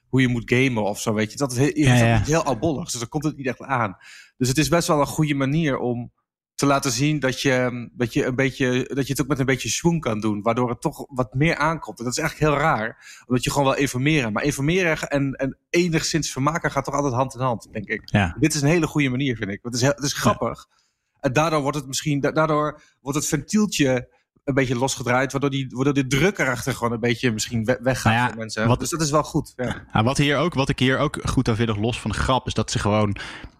hoe 0.09 0.21
je 0.21 0.27
moet 0.27 0.51
gamen 0.53 0.83
of 0.83 0.99
zo. 1.01 1.13
Weet 1.13 1.31
je, 1.31 1.37
dat 1.37 1.51
is 1.51 1.57
heel, 1.57 1.71
Ja, 1.73 1.95
ja. 1.95 2.19
heel 2.23 2.43
albollig. 2.43 2.83
Dus 2.91 2.99
dan 2.99 3.09
komt 3.09 3.23
het 3.23 3.37
niet 3.37 3.47
echt 3.47 3.61
aan. 3.61 3.97
Dus 4.37 4.47
het 4.47 4.57
is 4.57 4.67
best 4.69 4.87
wel 4.87 4.99
een 4.99 5.05
goede 5.07 5.33
manier 5.33 5.77
om 5.77 6.11
te 6.55 6.65
laten 6.65 6.91
zien 6.91 7.19
dat 7.19 7.41
je, 7.41 7.89
dat 7.93 8.13
je, 8.13 8.25
een 8.25 8.35
beetje, 8.35 8.91
dat 8.93 9.05
je 9.07 9.11
het 9.11 9.21
ook 9.21 9.27
met 9.27 9.39
een 9.39 9.45
beetje 9.45 9.69
swoon 9.69 9.99
kan 9.99 10.19
doen. 10.19 10.41
Waardoor 10.41 10.69
het 10.69 10.81
toch 10.81 11.05
wat 11.07 11.33
meer 11.33 11.55
aankomt. 11.55 11.97
En 11.99 12.03
dat 12.03 12.13
is 12.13 12.19
eigenlijk 12.19 12.51
heel 12.51 12.61
raar. 12.61 13.21
Omdat 13.25 13.43
je 13.43 13.51
gewoon 13.51 13.67
wil 13.67 13.77
informeren. 13.81 14.33
Maar 14.33 14.43
informeren 14.43 15.09
en, 15.09 15.33
en 15.33 15.57
enigszins 15.69 16.31
vermaken 16.31 16.71
gaat 16.71 16.85
toch 16.85 16.93
altijd 16.93 17.13
hand 17.13 17.33
in 17.35 17.39
hand, 17.41 17.67
denk 17.71 17.87
ik. 17.87 18.01
Ja. 18.11 18.35
Dit 18.39 18.53
is 18.53 18.61
een 18.61 18.67
hele 18.67 18.87
goede 18.87 19.09
manier, 19.09 19.35
vind 19.35 19.49
ik. 19.51 19.59
Want 19.61 19.73
het 19.75 19.83
is, 19.83 19.89
heel- 19.89 19.95
het 19.95 20.05
is 20.05 20.13
grappig. 20.13 20.65
En 21.19 21.33
daardoor 21.33 21.61
wordt 21.61 21.77
het 21.77 21.87
misschien, 21.87 22.19
da- 22.19 22.31
daardoor 22.31 22.81
wordt 23.01 23.17
het 23.17 23.27
ventieltje 23.27 24.15
een 24.47 24.53
beetje 24.53 24.75
losgedraaid. 24.77 25.31
Waardoor, 25.31 25.49
die, 25.49 25.67
waardoor 25.69 25.93
de 25.93 26.07
druk 26.07 26.37
erachter 26.37 26.73
gewoon 26.73 26.91
een 26.93 26.99
beetje 26.99 27.31
misschien 27.31 27.63
we- 27.65 27.79
weggaat 27.81 28.13
Nou 28.13 28.23
ja, 28.23 28.27
voor 28.27 28.37
mensen. 28.37 28.67
wat- 28.67 28.79
dus 28.79 28.89
dat 28.89 29.01
is 29.01 29.11
wel 29.11 29.23
goed. 29.23 29.53
Ja. 29.55 29.83
Nou, 29.91 30.05
wat, 30.05 30.17
hier 30.17 30.37
ook, 30.37 30.53
wat 30.53 30.69
ik 30.69 30.79
hier 30.79 30.97
ook 30.97 31.19
goed 31.23 31.49
aan 31.49 31.55
vind, 31.55 31.77
los 31.77 31.99
van 32.01 32.11
de 32.11 32.17
grap, 32.17 32.47
is 32.47 32.53
dat 32.53 32.71
ze 32.71 32.79
gewoon 32.79 33.17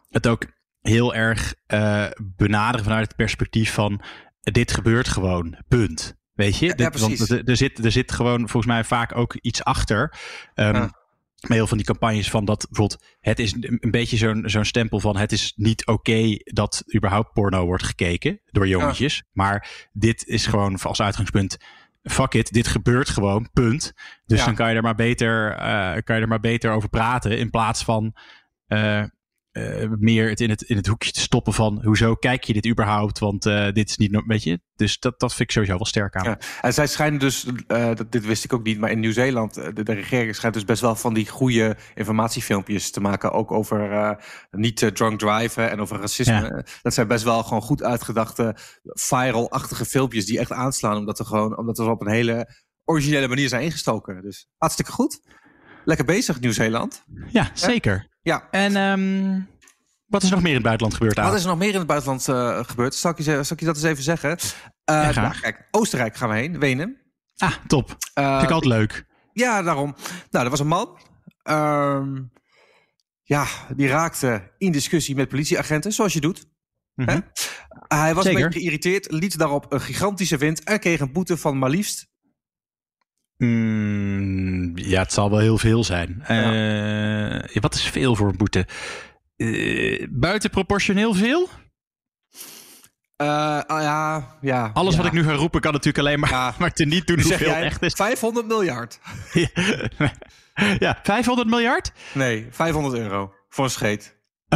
het 0.09 0.27
ook 0.27 0.45
heel 0.81 1.15
erg 1.15 1.53
eh, 1.65 2.05
benaderen 2.35 2.83
vanuit 2.85 3.07
het 3.07 3.15
perspectief 3.15 3.73
van 3.73 4.01
dit 4.41 4.71
gebeurt 4.71 5.07
gewoon, 5.07 5.57
punt. 5.67 6.15
Weet 6.33 6.57
je? 6.57 6.65
Ja, 6.65 6.73
Dit- 6.73 6.99
want 6.99 7.29
er, 7.29 7.43
er, 7.43 7.57
zit, 7.57 7.85
er 7.85 7.91
zit 7.91 8.11
gewoon 8.11 8.39
volgens 8.39 8.65
mij 8.73 8.83
vaak 8.83 9.15
ook 9.15 9.33
iets 9.35 9.63
achter. 9.63 10.13
Ehm 10.53 10.75
Ja. 10.75 10.96
Met 11.41 11.51
heel 11.51 11.67
van 11.67 11.77
die 11.77 11.85
campagnes 11.85 12.29
van 12.29 12.45
dat 12.45 12.65
bijvoorbeeld, 12.69 13.03
het 13.19 13.39
is 13.39 13.53
een 13.53 13.91
beetje 13.91 14.17
zo'n 14.17 14.43
zo'n 14.45 14.65
stempel 14.65 14.99
van 14.99 15.17
het 15.17 15.31
is 15.31 15.53
niet 15.55 15.85
oké 15.85 16.37
dat 16.43 16.83
überhaupt 16.95 17.33
porno 17.33 17.65
wordt 17.65 17.83
gekeken 17.83 18.41
door 18.45 18.67
jongetjes. 18.67 19.23
Maar 19.31 19.87
dit 19.93 20.25
is 20.25 20.45
gewoon 20.45 20.79
als 20.81 21.01
uitgangspunt, 21.01 21.57
fuck 22.03 22.33
it, 22.33 22.53
dit 22.53 22.67
gebeurt 22.67 23.09
gewoon, 23.09 23.49
punt. 23.53 23.93
Dus 24.25 24.39
Ja. 24.39 24.45
dan 24.45 24.55
kan 24.55 24.69
je 24.69 24.75
er 24.75 24.81
maar 24.81 24.95
beter, 24.95 25.51
eh, 25.51 25.93
kan 26.03 26.15
je 26.15 26.21
er 26.21 26.27
maar 26.27 26.39
beter 26.39 26.71
over 26.71 26.89
praten 26.89 27.37
in 27.37 27.49
plaats 27.49 27.83
van 27.83 28.15
eh, 28.67 29.03
eh, 29.57 29.89
meer 29.99 30.29
het 30.29 30.41
in, 30.41 30.49
het 30.49 30.61
in 30.61 30.75
het 30.75 30.87
hoekje 30.87 31.11
te 31.11 31.19
stoppen 31.19 31.53
van 31.53 31.79
hoezo 31.83 32.15
kijk 32.15 32.43
je 32.43 32.53
dit 32.53 32.67
überhaupt, 32.67 33.19
want 33.19 33.45
eh, 33.45 33.71
dit 33.71 33.89
is 33.89 33.97
niet, 33.97 34.23
weet 34.25 34.43
je. 34.43 34.59
Dus 34.75 34.99
dat, 34.99 35.19
dat 35.19 35.29
vind 35.29 35.49
ik 35.49 35.51
sowieso 35.51 35.75
wel 35.75 35.85
sterk 35.85 36.15
aan. 36.15 36.23
Ja. 36.23 36.39
En 36.61 36.73
zij 36.73 36.87
schijnen 36.87 37.19
dus, 37.19 37.45
eh, 37.67 37.95
dat, 37.95 38.11
dit 38.11 38.25
wist 38.25 38.43
ik 38.43 38.53
ook 38.53 38.63
niet, 38.63 38.79
maar 38.79 38.91
in 38.91 38.99
Nieuw-Zeeland, 38.99 39.53
de, 39.53 39.83
de 39.83 39.93
regering 39.93 40.35
schijnt 40.35 40.55
dus 40.55 40.65
best 40.65 40.81
wel 40.81 40.95
van 40.95 41.13
die 41.13 41.29
goede 41.29 41.77
informatiefilmpjes 41.95 42.91
te 42.91 43.01
maken. 43.01 43.31
Ook 43.31 43.51
over 43.51 44.17
niet 44.51 44.95
drunk 44.95 45.19
driven 45.19 45.69
en 45.69 45.79
over 45.79 45.99
racisme. 45.99 46.65
Dat 46.81 46.93
zijn 46.93 47.07
best 47.07 47.23
wel 47.23 47.43
gewoon 47.43 47.61
goed 47.61 47.83
uitgedachte, 47.83 48.55
viral-achtige 48.83 49.85
filmpjes 49.85 50.25
die 50.25 50.39
echt 50.39 50.51
aanslaan. 50.51 50.97
Omdat, 50.97 51.19
er 51.19 51.25
gewoon, 51.25 51.57
omdat 51.57 51.77
er 51.77 51.89
op 51.89 52.01
een 52.01 52.11
hele 52.11 52.55
originele 52.85 53.27
manier 53.27 53.49
zijn 53.49 53.63
ingestoken. 53.63 54.21
Dus 54.21 54.47
hartstikke 54.57 54.91
goed. 54.91 55.21
Lekker 55.87 56.05
bezig, 56.05 56.39
Nieuw-Zeeland. 56.39 57.03
Ja, 57.27 57.51
zeker. 57.53 58.07
Ja. 58.21 58.47
En 58.51 58.75
ehm, 58.75 59.39
wat 60.05 60.23
is 60.23 60.29
nog 60.29 60.39
meer 60.39 60.47
in 60.49 60.53
het 60.55 60.63
buitenland 60.63 60.97
gebeurd 60.97 61.19
aan? 61.19 61.25
Wat 61.25 61.35
is 61.35 61.41
er 61.43 61.49
nog 61.49 61.57
meer 61.57 61.71
in 61.71 61.77
het 61.77 61.87
buitenland 61.87 62.27
eh, 62.27 62.63
gebeurd? 62.63 62.95
Zal 62.95 63.11
ik, 63.11 63.17
je, 63.17 63.23
zal 63.23 63.39
ik 63.55 63.59
je 63.59 63.65
dat 63.65 63.75
eens 63.75 63.83
even 63.83 64.03
zeggen? 64.03 64.29
Eh, 64.83 64.95
Ja, 65.13 65.21
nou, 65.21 65.39
kijk, 65.39 65.67
Oostenrijk 65.71 66.15
gaan 66.15 66.29
we 66.29 66.35
heen, 66.35 66.59
Wenen. 66.59 66.97
Ah, 67.37 67.51
top. 67.67 67.97
Eh, 68.13 68.31
Vind 68.31 68.43
ik 68.49 68.51
altijd 68.55 68.73
leuk. 68.73 69.05
Ja, 69.33 69.61
daarom. 69.61 69.95
Nou, 70.31 70.43
er 70.45 70.51
was 70.51 70.59
een 70.59 70.67
man. 70.67 70.99
Ehm, 71.43 72.21
ja, 73.23 73.45
die 73.75 73.87
raakte 73.87 74.51
in 74.57 74.71
discussie 74.71 75.15
met 75.15 75.27
politieagenten, 75.29 75.91
zoals 75.93 76.13
je 76.13 76.21
doet. 76.21 76.45
Mhm. 76.93 77.19
Hij 77.87 78.13
was 78.13 78.23
Zeker. 78.25 78.39
een 78.39 78.45
beetje 78.45 78.59
geïrriteerd, 78.59 79.11
liet 79.11 79.37
daarop 79.37 79.71
een 79.73 79.81
gigantische 79.81 80.37
wind 80.37 80.63
en 80.63 80.79
kreeg 80.79 80.99
een 80.99 81.11
boete 81.11 81.37
van 81.37 81.57
maar 81.59 81.69
liefst. 81.69 82.07
Mm, 83.37 84.77
ja, 84.77 85.01
het 85.01 85.13
zal 85.13 85.29
wel 85.29 85.39
heel 85.39 85.57
veel 85.57 85.83
zijn. 85.83 86.23
Eh, 86.23 87.61
wat 87.61 87.73
is 87.73 87.83
veel 87.83 88.15
voor 88.15 88.29
een 88.29 88.37
boete? 88.37 88.67
Eh, 89.35 90.07
buitenproportioneel 90.09 91.13
veel? 91.13 91.49
eh, 93.15 93.59
ah, 93.59 93.81
ja, 93.81 94.37
ja. 94.41 94.71
Alles 94.73 94.91
ja. 94.91 94.97
wat 94.97 95.07
ik 95.07 95.13
nu 95.13 95.23
ga 95.23 95.33
roepen 95.33 95.61
kan 95.61 95.71
natuurlijk 95.71 96.05
alleen 96.05 96.19
maar, 96.19 96.29
Ja. 96.29 96.53
maar 96.59 96.73
te 96.73 96.85
niet 96.85 97.07
doen 97.07 97.21
hoeveel 97.21 97.47
jij 97.47 97.61
echt 97.63 97.81
is. 97.81 97.93
500 97.93 98.47
miljard. 98.47 98.99
ja, 100.79 100.99
500 101.03 101.47
miljard? 101.47 101.91
Nee, 102.13 102.47
500 102.51 102.95
euro 102.95 103.33
voor 103.49 103.63
een 103.63 103.71
scheet. 103.71 104.15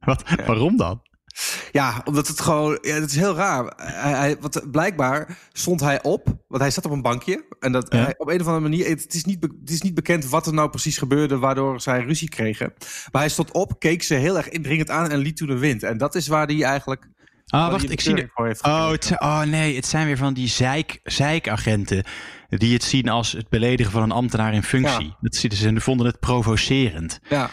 Wat, 0.00 0.22
Waarom 0.46 0.76
dan? 0.76 1.02
Ja, 1.72 2.02
omdat 2.04 2.28
het 2.28 2.40
gewoon, 2.40 2.78
ja, 2.82 2.94
het 2.94 3.10
is 3.10 3.16
heel 3.16 3.34
raar. 3.34 3.72
Hij, 3.76 4.12
hij, 4.12 4.36
wat, 4.40 4.70
blijkbaar 4.70 5.38
stond 5.52 5.80
hij 5.80 6.02
op, 6.02 6.26
want 6.48 6.62
hij 6.62 6.70
zat 6.70 6.84
op 6.84 6.90
een 6.90 7.02
bankje. 7.02 7.44
En 7.60 7.72
dat, 7.72 7.92
Ja. 7.92 7.98
hij, 8.02 8.14
op 8.18 8.28
een 8.28 8.40
of 8.40 8.46
andere 8.46 8.68
manier, 8.68 8.88
het 8.88 9.14
is, 9.14 9.24
niet, 9.24 9.42
het 9.42 9.70
is 9.70 9.82
niet 9.82 9.94
bekend 9.94 10.28
wat 10.28 10.46
er 10.46 10.54
nou 10.54 10.70
precies 10.70 10.98
gebeurde 10.98 11.38
waardoor 11.38 11.80
zij 11.80 12.00
ruzie 12.00 12.28
kregen. 12.28 12.72
Maar 13.12 13.22
hij 13.22 13.30
stond 13.30 13.52
op, 13.52 13.78
keek 13.78 14.02
ze 14.02 14.14
heel 14.14 14.36
erg 14.36 14.48
indringend 14.48 14.90
aan 14.90 15.10
en 15.10 15.18
liet 15.18 15.36
toen 15.36 15.48
de 15.48 15.58
wind. 15.58 15.82
En 15.82 15.98
dat 15.98 16.14
is 16.14 16.28
waar 16.28 16.46
hij 16.46 16.62
eigenlijk. 16.62 17.08
Ah, 17.46 17.70
wacht, 17.70 17.90
ik 17.90 18.00
zie... 18.00 18.14
De... 18.14 18.30
Oh, 18.62 18.90
het, 18.90 19.10
oh 19.18 19.42
nee, 19.42 19.76
het 19.76 19.86
zijn 19.86 20.06
weer 20.06 20.16
van 20.16 20.34
die 20.34 20.48
zeik, 20.48 21.00
zeikagenten. 21.02 22.04
Die 22.48 22.72
het 22.72 22.84
zien 22.84 23.08
als 23.08 23.32
het 23.32 23.48
beledigen 23.48 23.92
van 23.92 24.02
een 24.02 24.10
ambtenaar 24.10 24.54
in 24.54 24.62
functie. 24.62 25.06
Ja. 25.06 25.16
Dat 25.20 25.34
zitten 25.34 25.58
ze 25.58 25.68
en 25.68 25.80
vonden 25.80 26.06
het 26.06 26.20
provocerend. 26.20 27.20
Ja, 27.28 27.50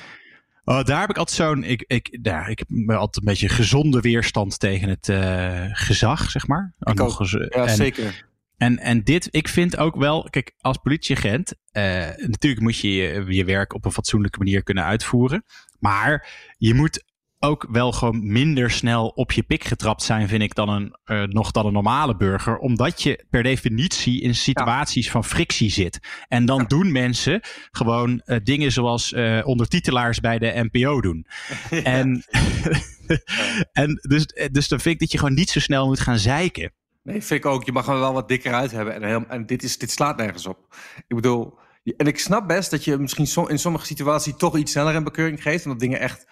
Oh, 0.66 0.84
daar 0.84 1.00
heb 1.00 1.10
ik 1.10 1.18
altijd 1.18 1.38
zo'n. 1.38 1.64
Ik, 1.64 1.84
ik, 1.88 2.24
daar, 2.24 2.50
ik 2.50 2.60
heb 2.60 2.90
altijd 2.90 3.18
een 3.18 3.32
beetje 3.32 3.50
gezonde 3.50 4.02
weerstand 4.02 4.60
tegen 4.60 4.90
het 4.90 5.10
eh, 5.10 5.66
gezag, 5.72 6.30
zeg 6.30 6.48
maar. 6.48 6.74
Ik 6.80 7.00
ook. 7.00 7.26
ja 7.28 7.48
en, 7.50 7.76
zeker. 7.76 8.26
En, 8.58 8.80
en 8.80 9.04
dit, 9.04 9.28
ik 9.32 9.48
vind 9.48 9.78
ook 9.78 9.96
wel, 9.96 10.28
kijk, 10.30 10.54
als 10.60 10.78
politieagent, 10.78 11.54
eh, 11.72 11.84
natuurlijk 12.18 12.62
moet 12.62 12.78
je, 12.78 12.90
je 12.92 13.26
je 13.28 13.46
werk 13.46 13.74
op 13.74 13.86
een 13.86 13.92
fatsoenlijke 13.92 14.38
manier 14.38 14.64
kunnen 14.64 14.84
uitvoeren. 14.84 15.44
Maar 15.80 16.28
je 16.58 16.74
moet 16.74 17.04
ook 17.44 17.68
wel 17.70 17.92
gewoon 17.92 18.32
minder 18.32 18.72
snel 18.72 19.08
op 19.08 19.32
je 19.32 19.44
pik 19.44 19.64
getrapt 19.64 20.04
zijn, 20.04 20.28
vind 20.28 20.42
ik, 20.42 20.56
dan 20.56 20.70
een, 20.70 20.96
uh, 21.06 21.24
nog 21.24 21.52
dan 21.52 21.66
een 21.66 21.74
normale 21.74 22.16
burger. 22.16 22.58
Omdat 22.58 23.02
je 23.02 23.26
per 23.30 23.44
definitie 23.44 24.22
in 24.22 24.36
situaties 24.36 25.12
van 25.12 25.24
frictie 25.24 25.70
zit. 25.70 26.00
En 26.28 26.46
dan 26.46 26.66
doen 26.68 26.92
mensen 26.92 27.42
gewoon 27.72 28.22
uh, 28.26 28.38
dingen 28.44 28.72
zoals 28.72 29.12
uh, 29.12 29.48
ondertitelaars 29.48 30.20
bij 30.20 30.40
de 30.40 30.68
NPO 30.72 31.02
doen. 31.02 31.26
En, 31.84 32.24
en 33.72 34.00
dus, 34.02 34.26
dus 34.52 34.68
dan 34.68 34.80
vind 34.80 34.94
ik 34.94 35.00
dat 35.00 35.12
je 35.12 35.18
gewoon 35.18 35.34
niet 35.34 35.50
zo 35.50 35.60
snel 35.60 35.88
moet 35.88 36.00
gaan 36.00 36.18
zeiken. 36.18 36.74
Nee, 37.04 37.24
vind 37.24 37.46
ik 37.46 37.52
ook. 37.52 37.66
Je 37.66 37.72
mag 37.72 37.88
er 37.88 38.00
wel 38.00 38.14
wat 38.14 38.28
dikker 38.28 38.54
uit 38.54 38.72
hebben. 38.72 38.94
En, 38.94 39.04
heel, 39.04 39.26
en 39.28 39.46
dit, 39.46 39.64
is, 39.64 39.78
dit 39.78 39.92
slaat 39.92 40.18
nergens 40.18 40.46
op. 40.46 40.76
Ik 41.08 41.16
bedoel, 41.16 41.58
en 41.84 42.08
ik 42.08 42.20
snap 42.20 42.48
best 42.48 42.72
dat 42.72 42.84
je 42.84 42.98
misschien 42.98 43.50
in 43.50 43.60
sommige 43.60 43.86
situaties 43.86 44.34
toch 44.38 44.58
iets 44.58 44.72
sneller 44.72 44.96
een 44.96 45.04
bekeuring 45.04 45.42
geeft. 45.42 45.66
Omdat 45.66 45.80
dingen 45.80 46.00
echt, 46.00 46.26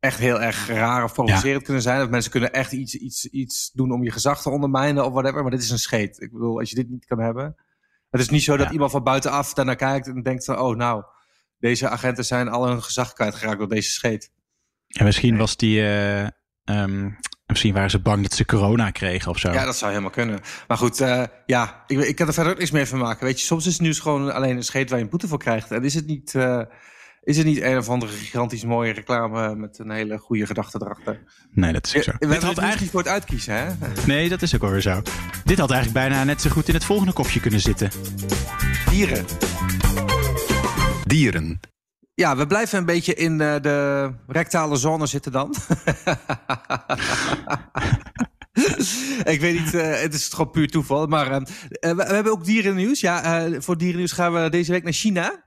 echt 0.00 0.18
heel 0.18 0.40
erg 0.40 0.68
raar 0.68 1.04
of 1.04 1.12
provocerend 1.12 1.62
kunnen 1.62 1.82
zijn. 1.82 2.02
Of 2.02 2.08
mensen 2.08 2.30
kunnen 2.30 2.52
echt 2.52 2.72
iets, 2.72 2.94
iets, 2.94 3.26
iets 3.26 3.70
doen 3.72 3.92
om 3.92 4.02
je 4.02 4.10
gezag 4.10 4.42
te 4.42 4.50
ondermijnen 4.50 5.04
of 5.04 5.12
whatever. 5.12 5.42
Maar 5.42 5.50
dit 5.50 5.62
is 5.62 5.70
een 5.70 5.78
scheet. 5.78 6.20
Ik 6.20 6.32
bedoel, 6.32 6.58
als 6.58 6.70
je 6.70 6.76
dit 6.76 6.90
niet 6.90 7.06
kan 7.06 7.18
hebben. 7.18 7.56
Het 8.10 8.20
is 8.20 8.28
niet 8.28 8.42
zo 8.42 8.56
dat 8.56 8.70
iemand 8.70 8.90
van 8.90 9.02
buitenaf 9.02 9.54
daarnaar 9.54 9.76
kijkt 9.76 10.06
en 10.06 10.22
denkt 10.22 10.44
van, 10.44 10.58
oh 10.58 10.76
nou, 10.76 11.04
deze 11.58 11.88
agenten 11.88 12.24
zijn 12.24 12.48
al 12.48 12.68
hun 12.68 12.82
gezag 12.82 13.12
kwijtgeraakt 13.12 13.58
door 13.58 13.68
deze 13.68 13.90
scheet. 13.90 14.30
En 14.88 15.04
misschien 15.04 15.36
was 15.36 15.56
die, 15.56 15.80
uh, 15.80 16.26
um, 16.64 17.18
Misschien 17.46 17.74
waren 17.74 17.90
ze 17.90 17.98
bang 17.98 18.22
dat 18.22 18.32
ze 18.32 18.44
corona 18.44 18.90
kregen 18.90 19.30
of 19.30 19.38
zo. 19.38 19.52
Ja, 19.52 19.64
dat 19.64 19.76
zou 19.76 19.90
helemaal 19.90 20.12
kunnen. 20.12 20.40
Maar 20.68 20.76
goed, 20.76 21.00
uh, 21.00 21.22
ja, 21.46 21.84
ik, 21.86 21.98
ik 21.98 22.16
kan 22.16 22.26
er 22.26 22.32
verder 22.32 22.52
ook 22.52 22.58
niks 22.58 22.70
meer 22.70 22.86
van 22.86 22.98
maken. 22.98 23.24
Weet 23.24 23.40
je, 23.40 23.46
soms 23.46 23.66
is 23.66 23.72
het 23.72 23.82
nieuws 23.82 23.98
gewoon 23.98 24.34
alleen 24.34 24.56
een 24.56 24.64
scheet 24.64 24.88
waar 24.88 24.98
je 24.98 25.04
een 25.04 25.10
boete 25.10 25.28
voor 25.28 25.38
krijgt. 25.38 25.70
En 25.70 25.84
is 25.84 25.94
het 25.94 26.06
niet, 26.06 26.34
uh, 26.34 26.62
is 27.26 27.36
het 27.36 27.46
niet 27.46 27.62
een 27.62 27.76
of 27.76 27.88
andere 27.88 28.12
gigantisch 28.12 28.64
mooie 28.64 28.92
reclame 28.92 29.56
met 29.56 29.78
een 29.78 29.90
hele 29.90 30.18
goede 30.18 30.46
gedachte 30.46 30.78
erachter? 30.82 31.22
Nee, 31.50 31.72
dat 31.72 31.86
is 31.86 31.96
ook 31.96 32.02
zo. 32.02 32.12
We 32.18 32.26
Dit 32.26 32.42
had 32.42 32.58
eigenlijk 32.58 32.90
voor 32.90 33.00
het 33.00 33.08
uitkiezen, 33.08 33.54
hè? 33.54 33.72
Nee, 34.06 34.28
dat 34.28 34.42
is 34.42 34.54
ook 34.54 34.62
alweer 34.62 34.80
zo. 34.80 35.02
Dit 35.44 35.58
had 35.58 35.70
eigenlijk 35.70 36.08
bijna 36.08 36.24
net 36.24 36.40
zo 36.40 36.50
goed 36.50 36.68
in 36.68 36.74
het 36.74 36.84
volgende 36.84 37.12
kopje 37.12 37.40
kunnen 37.40 37.60
zitten. 37.60 37.90
Dieren. 38.90 39.24
Dieren. 41.06 41.60
Ja, 42.14 42.36
we 42.36 42.46
blijven 42.46 42.78
een 42.78 42.84
beetje 42.84 43.14
in 43.14 43.32
uh, 43.32 43.54
de 43.60 44.10
rectale 44.26 44.76
zone 44.76 45.06
zitten 45.06 45.32
dan. 45.32 45.54
ik 49.32 49.40
weet 49.40 49.58
niet, 49.60 49.74
uh, 49.74 50.00
het 50.00 50.14
is 50.14 50.28
gewoon 50.28 50.50
puur 50.50 50.68
toeval. 50.68 51.06
Maar 51.06 51.30
uh, 51.30 51.40
we, 51.80 51.94
we, 51.94 52.14
hebben 52.14 52.32
ook 52.32 52.44
dierennieuws. 52.44 53.00
Ja, 53.00 53.48
voor 53.60 53.78
dierennieuws 53.78 54.12
gaan 54.12 54.32
we 54.32 54.50
deze 54.50 54.72
week 54.72 54.84
naar 54.84 54.92
China. 54.92 55.44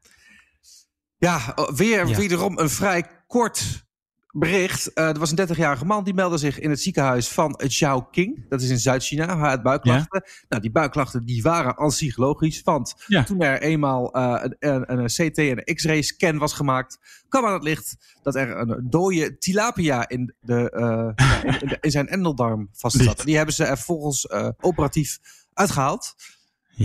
Ja, 1.20 1.56
weer 1.76 2.08
ja. 2.08 2.18
wederom 2.18 2.58
een 2.58 2.70
vrij 2.70 3.06
kort 3.28 3.88
bericht. 4.32 4.92
Uh, 4.96 5.08
er 5.08 5.20
was 5.20 5.32
een 5.32 5.48
30-jarige 5.48 5.86
man 5.86 6.04
die 6.04 6.14
meldde 6.14 6.38
zich 6.38 6.60
in 6.60 6.70
het 6.70 6.82
ziekenhuis 6.82 7.28
van 7.28 7.62
Zhaoqing. 7.68 8.46
Dat 8.50 8.62
is 8.62 8.70
in 8.70 8.80
Zuid-China. 8.80 9.38
Had 9.38 9.64
buikklachten. 9.64 10.24
Ja. 10.26 10.32
Nou, 10.50 10.62
die 10.62 10.72
buikklachten 10.72 11.26
die 11.26 11.42
waren 11.42 11.76
al 11.76 11.90
psychologisch. 11.90 12.62
Want 12.64 12.94
ja. 13.08 13.24
toen 13.24 13.42
er 13.42 13.62
eenmaal 13.62 14.18
uh, 14.18 14.44
een, 14.60 14.92
een, 14.92 15.06
CT 15.06 15.38
en 15.38 15.62
een 15.64 15.76
X-ray 15.76 16.02
scan 16.02 16.38
was 16.38 16.54
gemaakt, 16.54 16.98
kwam 17.30 17.46
aan 17.46 17.54
het 17.54 17.64
licht 17.64 18.18
dat 18.22 18.36
er 18.36 18.58
een 18.58 18.88
dode 18.90 19.38
tilapia 19.38 20.10
in, 20.10 20.36
de, 20.40 20.74
uh, 21.16 21.52
in, 21.52 21.62
in, 21.62 21.78
in, 21.82 21.92
zijn 21.92 22.08
endeldarm 22.08 22.70
vast 22.72 22.98
zat. 22.98 23.24
Die 23.24 23.36
hebben 23.36 23.56
ze 23.56 23.64
er 23.64 23.78
volgens 23.78 24.32
operatief 24.60 25.20
uitgehaald. 25.54 26.16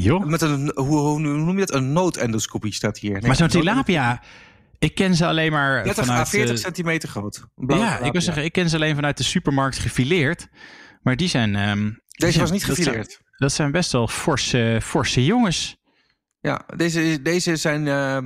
Jo. 0.00 0.18
Met 0.18 0.42
een, 0.42 0.72
hoe, 0.74 0.98
hoe, 0.98 1.20
noem 1.20 1.58
je 1.58 1.66
dat? 1.66 1.74
Een 1.74 1.92
noodendoscopie 1.92 2.72
staat 2.72 2.98
hier. 2.98 3.12
Nee, 3.12 3.22
maar 3.22 3.36
zo'n 3.36 3.48
tilapia... 3.48 4.22
Ik 4.78 4.94
ken 4.94 5.14
ze 5.14 5.26
alleen 5.26 5.52
maar 5.52 5.84
30 5.84 6.06
vanuit... 6.06 6.28
40 6.28 6.58
centimeter 6.58 7.08
groot. 7.08 7.46
ja, 7.66 7.98
ik 7.98 8.12
wil 8.12 8.20
zeggen, 8.20 8.44
ik 8.44 8.52
ken 8.52 8.68
ze 8.68 8.76
alleen 8.76 8.94
vanuit 8.94 9.16
de 9.16 9.22
supermarkt 9.22 9.78
gefileerd. 9.78 10.48
Maar 11.02 11.16
die 11.16 11.28
zijn... 11.28 11.68
Um, 11.68 12.02
deze 12.06 12.32
die 12.32 12.40
was 12.40 12.50
niet 12.50 12.64
gefileerd. 12.64 12.96
Dat 12.96 13.12
zijn, 13.12 13.36
dat 13.36 13.52
zijn 13.52 13.72
best 13.72 13.92
wel 13.92 14.08
forse, 14.08 14.78
forse 14.82 15.24
jongens. 15.24 15.76
Ja, 16.40 16.66
deze, 16.76 17.22
deze 17.22 17.56
zijn... 17.56 17.86
Uh, 17.86 18.18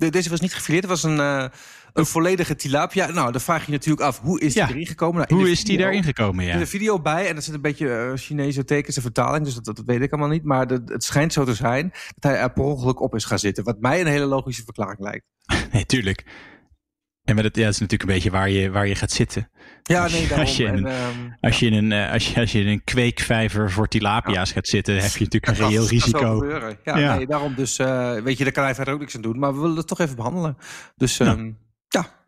de, 0.00 0.10
deze 0.10 0.30
was 0.30 0.40
niet 0.40 0.54
gefileerd. 0.54 0.82
Het 0.82 0.92
was 0.92 1.02
een, 1.02 1.16
uh, 1.16 1.44
een 1.92 2.06
volledige 2.06 2.56
tilapia. 2.56 3.10
Nou, 3.10 3.32
dan 3.32 3.40
vraag 3.40 3.66
je 3.66 3.72
natuurlijk 3.72 4.06
af, 4.06 4.20
hoe 4.20 4.40
is 4.40 4.52
die 4.52 4.62
ja. 4.62 4.68
erin 4.68 4.86
gekomen? 4.86 5.26
Nou, 5.28 5.40
hoe 5.40 5.50
is 5.50 5.64
die 5.64 5.78
daarin 5.78 6.02
gekomen, 6.02 6.44
ja. 6.44 6.50
Er 6.50 6.56
is 6.56 6.60
een 6.60 6.66
video 6.66 7.00
bij 7.00 7.28
en 7.28 7.34
dat 7.34 7.44
zit 7.44 7.54
een 7.54 7.60
beetje 7.60 7.86
uh, 7.86 8.12
Chinese 8.14 8.64
tekens 8.64 8.96
en 8.96 9.02
vertaling. 9.02 9.44
Dus 9.44 9.54
dat, 9.54 9.64
dat, 9.64 9.82
weet 9.86 10.00
ik 10.00 10.12
allemaal 10.12 10.30
niet. 10.30 10.44
Maar 10.44 10.66
de, 10.66 10.82
het 10.86 11.04
schijnt 11.04 11.32
zo 11.32 11.44
te 11.44 11.54
zijn 11.54 11.92
dat 12.18 12.30
hij 12.30 12.40
er 12.40 12.52
per 12.52 12.64
ongeluk 12.64 13.00
op 13.00 13.14
is 13.14 13.24
gaan 13.24 13.38
zitten. 13.38 13.64
Wat 13.64 13.80
mij 13.80 14.00
een 14.00 14.06
hele 14.06 14.24
logische 14.24 14.62
verklaring 14.64 15.00
lijkt. 15.00 15.24
Nee, 15.72 15.86
tuurlijk. 15.86 16.24
En 17.24 17.34
met 17.34 17.44
het, 17.44 17.56
ja, 17.56 17.64
het 17.64 17.74
is 17.74 17.80
natuurlijk 17.80 18.08
een 18.08 18.14
beetje 18.14 18.30
waar 18.30 18.50
je, 18.50 18.70
waar 18.70 18.86
je 18.86 18.94
gaat 18.94 19.10
zitten. 19.10 19.50
Ja, 19.82 20.08
nee, 20.08 20.26
daarom. 20.26 20.46
Als 20.46 20.56
je 20.56 20.64
in, 20.64 20.86
en, 20.86 20.86
um, 20.86 21.36
als 21.40 21.58
je 21.58 21.66
in 21.66 21.72
een, 21.72 22.10
als 22.10 22.32
je, 22.32 22.40
als 22.40 22.52
je 22.52 22.60
in 22.60 22.66
een 22.66 22.84
kweekvijver 22.84 23.70
voor 23.70 23.88
tilapia's 23.88 24.48
ja. 24.48 24.54
gaat 24.54 24.68
zitten, 24.68 24.94
heb 24.94 25.12
je 25.12 25.24
natuurlijk 25.24 25.58
een 25.58 25.68
reëel 25.68 25.86
risico. 25.86 26.46
Ja, 26.84 26.98
ja. 26.98 27.16
Nee, 27.16 27.26
daarom 27.26 27.54
dus, 27.54 27.78
uh, 27.78 28.14
weet 28.14 28.38
je, 28.38 28.44
daar 28.44 28.52
kan 28.52 28.64
hij 28.64 28.74
verder 28.74 28.94
ook 28.94 29.00
niks 29.00 29.16
aan 29.16 29.22
doen. 29.22 29.38
Maar 29.38 29.54
we 29.54 29.60
willen 29.60 29.76
het 29.76 29.86
toch 29.86 30.00
even 30.00 30.16
behandelen. 30.16 30.56
Dus 30.96 31.18
um, 31.18 31.58
ja. 31.88 32.19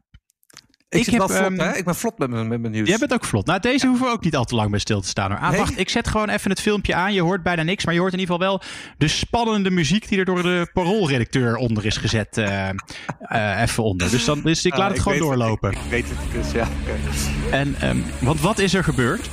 Ik, 0.93 1.07
ik, 1.07 1.07
heb, 1.07 1.19
wel 1.19 1.29
vlot, 1.29 1.51
um, 1.51 1.59
hè? 1.59 1.77
ik 1.77 1.85
ben 1.85 1.95
vlot 1.95 2.19
met 2.19 2.31
mijn, 2.31 2.49
met 2.49 2.61
mijn 2.61 2.73
nieuws. 2.73 2.89
Jij 2.89 2.99
bent 2.99 3.13
ook 3.13 3.25
vlot. 3.25 3.47
Nou, 3.47 3.61
deze 3.61 3.85
ja. 3.85 3.89
hoeven 3.89 4.07
we 4.07 4.13
ook 4.13 4.25
niet 4.25 4.37
al 4.37 4.45
te 4.45 4.55
lang 4.55 4.71
bij 4.71 4.79
stil 4.79 5.01
te 5.01 5.09
staan. 5.09 5.31
Hoor. 5.31 5.41
Ah, 5.41 5.51
nee? 5.51 5.59
Wacht, 5.59 5.79
ik 5.79 5.89
zet 5.89 6.09
gewoon 6.09 6.29
even 6.29 6.51
het 6.51 6.61
filmpje 6.61 6.95
aan. 6.95 7.13
Je 7.13 7.23
hoort 7.23 7.43
bijna 7.43 7.63
niks, 7.63 7.85
maar 7.85 7.95
je 7.95 8.01
hoort 8.01 8.13
in 8.13 8.19
ieder 8.19 8.35
geval 8.35 8.51
wel 8.51 8.63
de 8.99 9.09
spannende 9.09 9.71
muziek 9.71 10.09
die 10.09 10.19
er 10.19 10.25
door 10.25 10.43
de 10.43 10.71
paroolredacteur 10.73 11.57
onder 11.57 11.87
is 11.87 11.97
gezet. 11.97 12.37
Uh, 12.39 12.69
uh, 13.33 13.61
even 13.61 13.83
onder. 13.83 14.11
Dus, 14.11 14.25
dan, 14.25 14.43
dus 14.43 14.65
ik 14.65 14.77
laat 14.77 14.89
ah, 14.89 14.95
het 14.95 15.03
gewoon 15.03 15.19
doorlopen. 15.19 15.69
Het, 15.69 15.79
ik, 15.79 15.91
weet 15.91 16.07
het 16.09 16.33
dus, 16.33 16.53
ja. 16.53 16.69
Okay. 16.83 17.61
En, 17.61 17.89
um, 17.89 18.05
want 18.21 18.41
wat 18.41 18.59
is 18.59 18.75
er 18.75 18.85
gebeurd? 18.85 19.29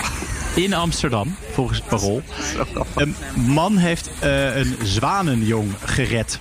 In 0.56 0.74
Amsterdam, 0.74 1.36
volgens 1.52 1.78
het 1.78 1.88
parool. 1.88 2.22
Een 2.96 3.16
man 3.36 3.78
heeft 3.78 4.10
uh, 4.24 4.56
een 4.56 4.76
zwanenjong 4.84 5.72
gered. 5.86 6.40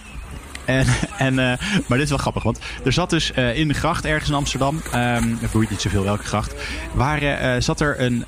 En, 0.69 0.87
en, 1.27 1.33
uh, 1.33 1.53
maar 1.87 1.99
dit 1.99 2.01
is 2.01 2.09
wel 2.09 2.19
grappig, 2.19 2.43
want 2.43 2.59
er 2.85 2.93
zat 2.93 3.11
dus 3.11 3.33
uh, 3.37 3.57
in 3.57 3.69
de 3.69 3.75
gracht 3.75 4.05
ergens 4.05 4.29
in 4.29 4.37
Amsterdam, 4.37 4.77
um, 4.77 5.39
het 5.41 5.51
boeit 5.53 5.71
niet 5.71 5.81
zoveel 5.81 6.03
welke 6.03 6.25
gracht, 6.25 6.55
waar 6.95 7.23
uh, 7.23 7.61
zat 7.61 7.81
er 7.81 8.01
een, 8.01 8.25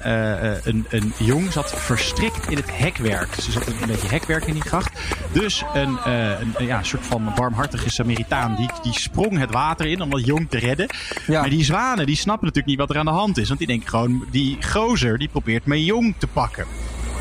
een, 0.62 0.86
een 0.88 1.12
jong 1.18 1.52
zat 1.52 1.74
verstrikt 1.76 2.48
in 2.50 2.56
het 2.56 2.70
hekwerk. 2.72 3.36
Dus 3.36 3.46
er 3.46 3.52
zat 3.52 3.66
een 3.66 3.86
beetje 3.86 4.08
hekwerk 4.08 4.44
in 4.44 4.52
die 4.52 4.62
gracht. 4.62 5.00
Dus 5.32 5.64
een, 5.74 5.98
een 6.04 6.66
ja, 6.66 6.82
soort 6.82 7.06
van 7.06 7.32
barmhartige 7.34 7.90
Samaritaan, 7.90 8.56
die, 8.56 8.70
die 8.82 9.00
sprong 9.00 9.38
het 9.38 9.50
water 9.50 9.86
in 9.86 10.00
om 10.00 10.10
dat 10.10 10.26
jong 10.26 10.50
te 10.50 10.58
redden. 10.58 10.86
Ja. 11.26 11.40
Maar 11.40 11.50
die 11.50 11.64
zwanen, 11.64 12.06
die 12.06 12.16
snappen 12.16 12.46
natuurlijk 12.46 12.78
niet 12.78 12.86
wat 12.86 12.90
er 12.90 12.98
aan 12.98 13.14
de 13.14 13.20
hand 13.20 13.38
is. 13.38 13.46
Want 13.46 13.58
die 13.58 13.68
denken 13.68 13.88
gewoon, 13.88 14.24
die 14.30 14.58
gozer, 14.62 15.18
die 15.18 15.28
probeert 15.28 15.66
mijn 15.66 15.84
jong 15.84 16.14
te 16.18 16.26
pakken. 16.26 16.66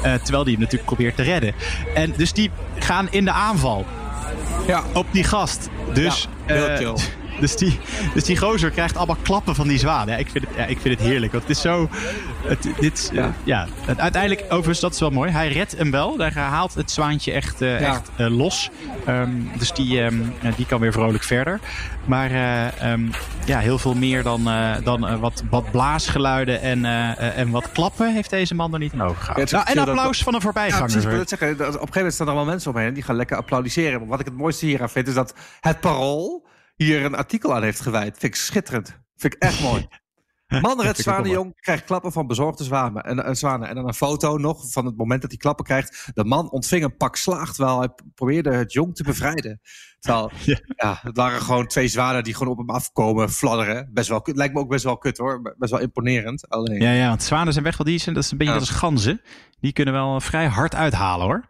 terwijl 0.01 0.43
die 0.43 0.53
hem 0.53 0.61
natuurlijk 0.61 0.89
probeert 0.95 1.15
te 1.15 1.23
redden. 1.23 1.53
En 1.95 2.13
dus 2.17 2.33
die 2.33 2.51
gaan 2.79 3.07
in 3.11 3.25
de 3.25 3.31
aanval 3.31 3.85
ja. 4.67 4.83
op 4.93 5.05
die 5.11 5.23
gast. 5.23 5.69
Dus, 5.93 6.29
ja, 6.47 6.53
heel 6.53 6.77
chill. 6.77 7.18
Dus 7.39 7.55
die, 7.55 7.79
dus 8.13 8.23
die 8.23 8.37
gozer 8.37 8.71
krijgt 8.71 8.95
allemaal 8.95 9.17
klappen 9.21 9.55
van 9.55 9.67
die 9.67 9.77
zwaan. 9.77 10.07
Ja, 10.07 10.15
ik, 10.15 10.29
vind 10.29 10.47
het, 10.47 10.55
ja, 10.55 10.65
ik 10.65 10.79
vind 10.79 10.99
het 10.99 11.07
heerlijk. 11.07 11.31
Want 11.31 11.43
het 11.43 11.51
is 11.51 11.61
zo. 11.61 11.89
Het, 12.43 12.67
dit, 12.79 13.09
ja. 13.13 13.25
Uh, 13.25 13.33
ja. 13.43 13.67
uiteindelijk, 13.97 14.43
overigens, 14.49 14.79
dat 14.79 14.93
is 14.93 14.99
wel 14.99 15.09
mooi. 15.09 15.31
Hij 15.31 15.51
redt 15.51 15.77
hem 15.77 15.91
wel. 15.91 16.17
Hij 16.17 16.31
haalt 16.31 16.73
het 16.73 16.91
zwaantje 16.91 17.31
echt, 17.31 17.61
uh, 17.61 17.79
ja. 17.79 17.87
echt 17.87 18.09
uh, 18.17 18.37
los. 18.37 18.69
Um, 19.07 19.51
dus 19.57 19.71
die, 19.71 20.01
um, 20.01 20.33
die 20.55 20.65
kan 20.65 20.79
weer 20.79 20.91
vrolijk 20.91 21.23
verder. 21.23 21.59
Maar 22.05 22.31
um, 22.91 23.11
ja, 23.45 23.59
heel 23.59 23.77
veel 23.77 23.93
meer 23.95 24.23
dan, 24.23 24.49
dan 24.83 25.19
wat, 25.19 25.43
wat 25.49 25.71
blaasgeluiden 25.71 26.61
en, 26.61 26.85
en 27.35 27.49
wat 27.49 27.71
klappen 27.71 28.13
heeft 28.13 28.29
deze 28.29 28.55
man 28.55 28.73
er 28.73 28.79
niet 28.79 28.93
aan 28.93 29.01
overgehouden. 29.01 29.55
nou, 29.55 29.65
en 29.69 29.77
applaus 29.77 30.17
dat... 30.17 30.25
van 30.25 30.33
een 30.33 30.41
voorbijganger. 30.41 31.01
Ja, 31.01 31.25
zeggen, 31.25 31.51
op 31.51 31.59
een 31.59 31.65
gegeven 31.65 31.89
moment 31.93 32.13
staan 32.13 32.27
er 32.27 32.33
allemaal 32.33 32.51
mensen 32.51 32.71
omheen. 32.71 32.93
Die 32.93 33.03
gaan 33.03 33.15
lekker 33.15 33.37
applaudisseren. 33.37 33.99
Maar 33.99 34.07
wat 34.07 34.19
ik 34.19 34.25
het 34.25 34.37
mooiste 34.37 34.65
hier 34.65 34.81
aan 34.81 34.89
vind, 34.89 35.07
is 35.07 35.13
dat 35.13 35.33
het 35.59 35.79
parool 35.79 36.47
hier 36.83 37.05
een 37.05 37.15
artikel 37.15 37.55
aan 37.55 37.63
heeft 37.63 37.79
gewijd. 37.79 38.17
Vind 38.17 38.33
ik 38.33 38.35
schitterend. 38.35 38.99
Vind 39.15 39.33
ik 39.33 39.41
echt 39.41 39.61
mooi. 39.69 39.87
Man 40.47 40.81
Red 40.81 40.97
Zwanenjong 40.97 41.61
krijgt 41.61 41.83
klappen 41.83 42.11
van 42.11 42.27
bezorgde 42.27 42.63
zwanen. 42.63 43.03
En, 43.03 43.17
uh, 43.17 43.29
zwanen. 43.31 43.67
en 43.67 43.75
dan 43.75 43.87
een 43.87 43.93
foto 43.93 44.37
nog 44.37 44.71
van 44.71 44.85
het 44.85 44.97
moment 44.97 45.21
dat 45.21 45.29
hij 45.29 45.39
klappen 45.39 45.65
krijgt. 45.65 46.09
De 46.13 46.23
man 46.23 46.51
ontving 46.51 46.83
een 46.83 46.97
pak 46.97 47.15
slaag 47.15 47.53
terwijl 47.53 47.79
hij 47.79 47.89
probeerde 48.15 48.53
het 48.53 48.73
jong 48.73 48.95
te 48.95 49.03
bevrijden. 49.03 49.61
Terwijl, 49.99 50.31
ja. 50.45 50.59
ja. 50.65 50.99
het 51.01 51.17
waren 51.17 51.41
gewoon 51.41 51.67
twee 51.67 51.87
zwanen 51.87 52.23
die 52.23 52.33
gewoon 52.33 52.53
op 52.53 52.57
hem 52.57 52.69
afkomen, 52.69 53.29
fladderen. 53.29 53.89
Best 53.93 54.09
wel, 54.09 54.21
lijkt 54.23 54.53
me 54.53 54.59
ook 54.59 54.69
best 54.69 54.83
wel 54.83 54.97
kut 54.97 55.17
hoor. 55.17 55.55
Best 55.57 55.71
wel 55.71 55.81
imponerend. 55.81 56.49
Alleen. 56.49 56.81
Ja, 56.81 56.91
ja, 56.91 57.07
want 57.07 57.23
zwanen 57.23 57.53
zijn 57.53 57.65
weg 57.65 57.77
wel 57.77 57.87
die 57.87 57.99
zijn. 57.99 58.15
Dat 58.15 58.23
is 58.23 58.31
een 58.31 58.37
beetje 58.37 58.53
ja. 58.53 58.59
als 58.59 58.69
ganzen. 58.69 59.21
Die 59.59 59.73
kunnen 59.73 59.93
wel 59.93 60.21
vrij 60.21 60.47
hard 60.47 60.75
uithalen 60.75 61.25
hoor. 61.25 61.45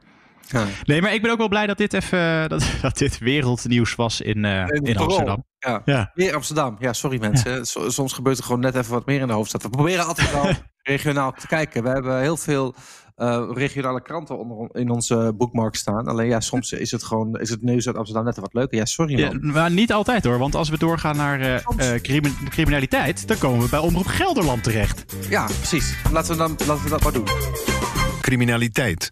Ja. 0.52 0.66
Nee, 0.84 1.02
maar 1.02 1.14
ik 1.14 1.22
ben 1.22 1.32
ook 1.32 1.38
wel 1.38 1.48
blij 1.48 1.68
dat 1.68 1.78
dit 1.78 1.94
even 1.94 2.50
dat, 2.50 2.64
dat 2.82 2.98
dit 2.98 3.18
wereldnieuws 3.18 3.96
was 3.96 4.22
in, 4.22 4.44
uh, 4.44 4.60
in, 4.68 4.84
in 4.84 4.98
Amsterdam. 4.98 5.44
Ja. 5.60 5.82
ja. 5.86 6.12
Weer 6.14 6.36
Amsterdam. 6.36 6.76
Ja, 6.80 6.94
sorry 6.94 7.20
mensen. 7.20 7.56
Ja. 7.56 7.90
Soms 7.90 8.14
gebeurt 8.14 8.38
er 8.38 8.44
gewoon 8.44 8.60
net 8.60 8.76
even 8.76 8.92
wat 8.94 9.06
meer 9.06 9.22
in 9.22 9.28
de 9.28 9.34
hoofdstad. 9.34 9.64
We 9.64 9.70
proberen 9.70 10.06
altijd 10.06 10.32
wel 10.32 10.52
regionaal 10.94 11.32
te 11.32 11.48
kijken. 11.48 11.84
We 11.84 11.90
hebben 11.90 12.20
heel 12.22 12.38
veel 12.38 12.76
eh, 13.16 13.50
regionale 13.54 14.02
kranten 14.02 14.38
onder, 14.38 14.70
in 14.76 14.90
onze 14.90 15.34
boekmark 15.38 15.76
staan. 15.76 16.08
Alleen 16.08 16.28
ja, 16.28 16.40
soms 16.40 16.72
is 16.72 16.92
het 16.92 17.04
gewoon 17.04 17.40
is 17.40 17.50
het 17.50 17.62
nieuws 17.62 17.88
uit 17.88 17.96
Amsterdam 17.96 18.26
net 18.26 18.36
wat 18.40 18.54
leuker. 18.54 18.78
Ja, 18.78 18.86
sorry 18.86 19.18
Ja, 19.20 19.28
man. 19.28 19.52
maar 19.52 19.72
niet 19.72 19.94
altijd 19.94 20.24
hoor, 20.24 20.38
want 20.38 20.56
als 20.56 20.70
we 20.70 20.78
doorgaan 20.78 21.16
naar 21.16 21.40
eh, 21.40 21.56
eh, 21.94 22.02
crimi- 22.02 22.34
criminaliteit, 22.50 23.28
dan 23.28 23.38
komen 23.38 23.62
we 23.64 23.70
bij 23.70 23.80
Omroep 23.80 24.06
Gelderland 24.08 24.64
terecht. 24.64 25.06
Ja, 25.30 25.44
precies. 25.46 25.96
Laten 26.12 26.32
we, 26.32 26.38
dan, 26.38 26.56
laten 26.68 26.84
we 26.84 26.90
dat 26.90 27.04
maar 27.04 27.14
doen. 27.14 27.28
Criminaliteit. 28.22 29.12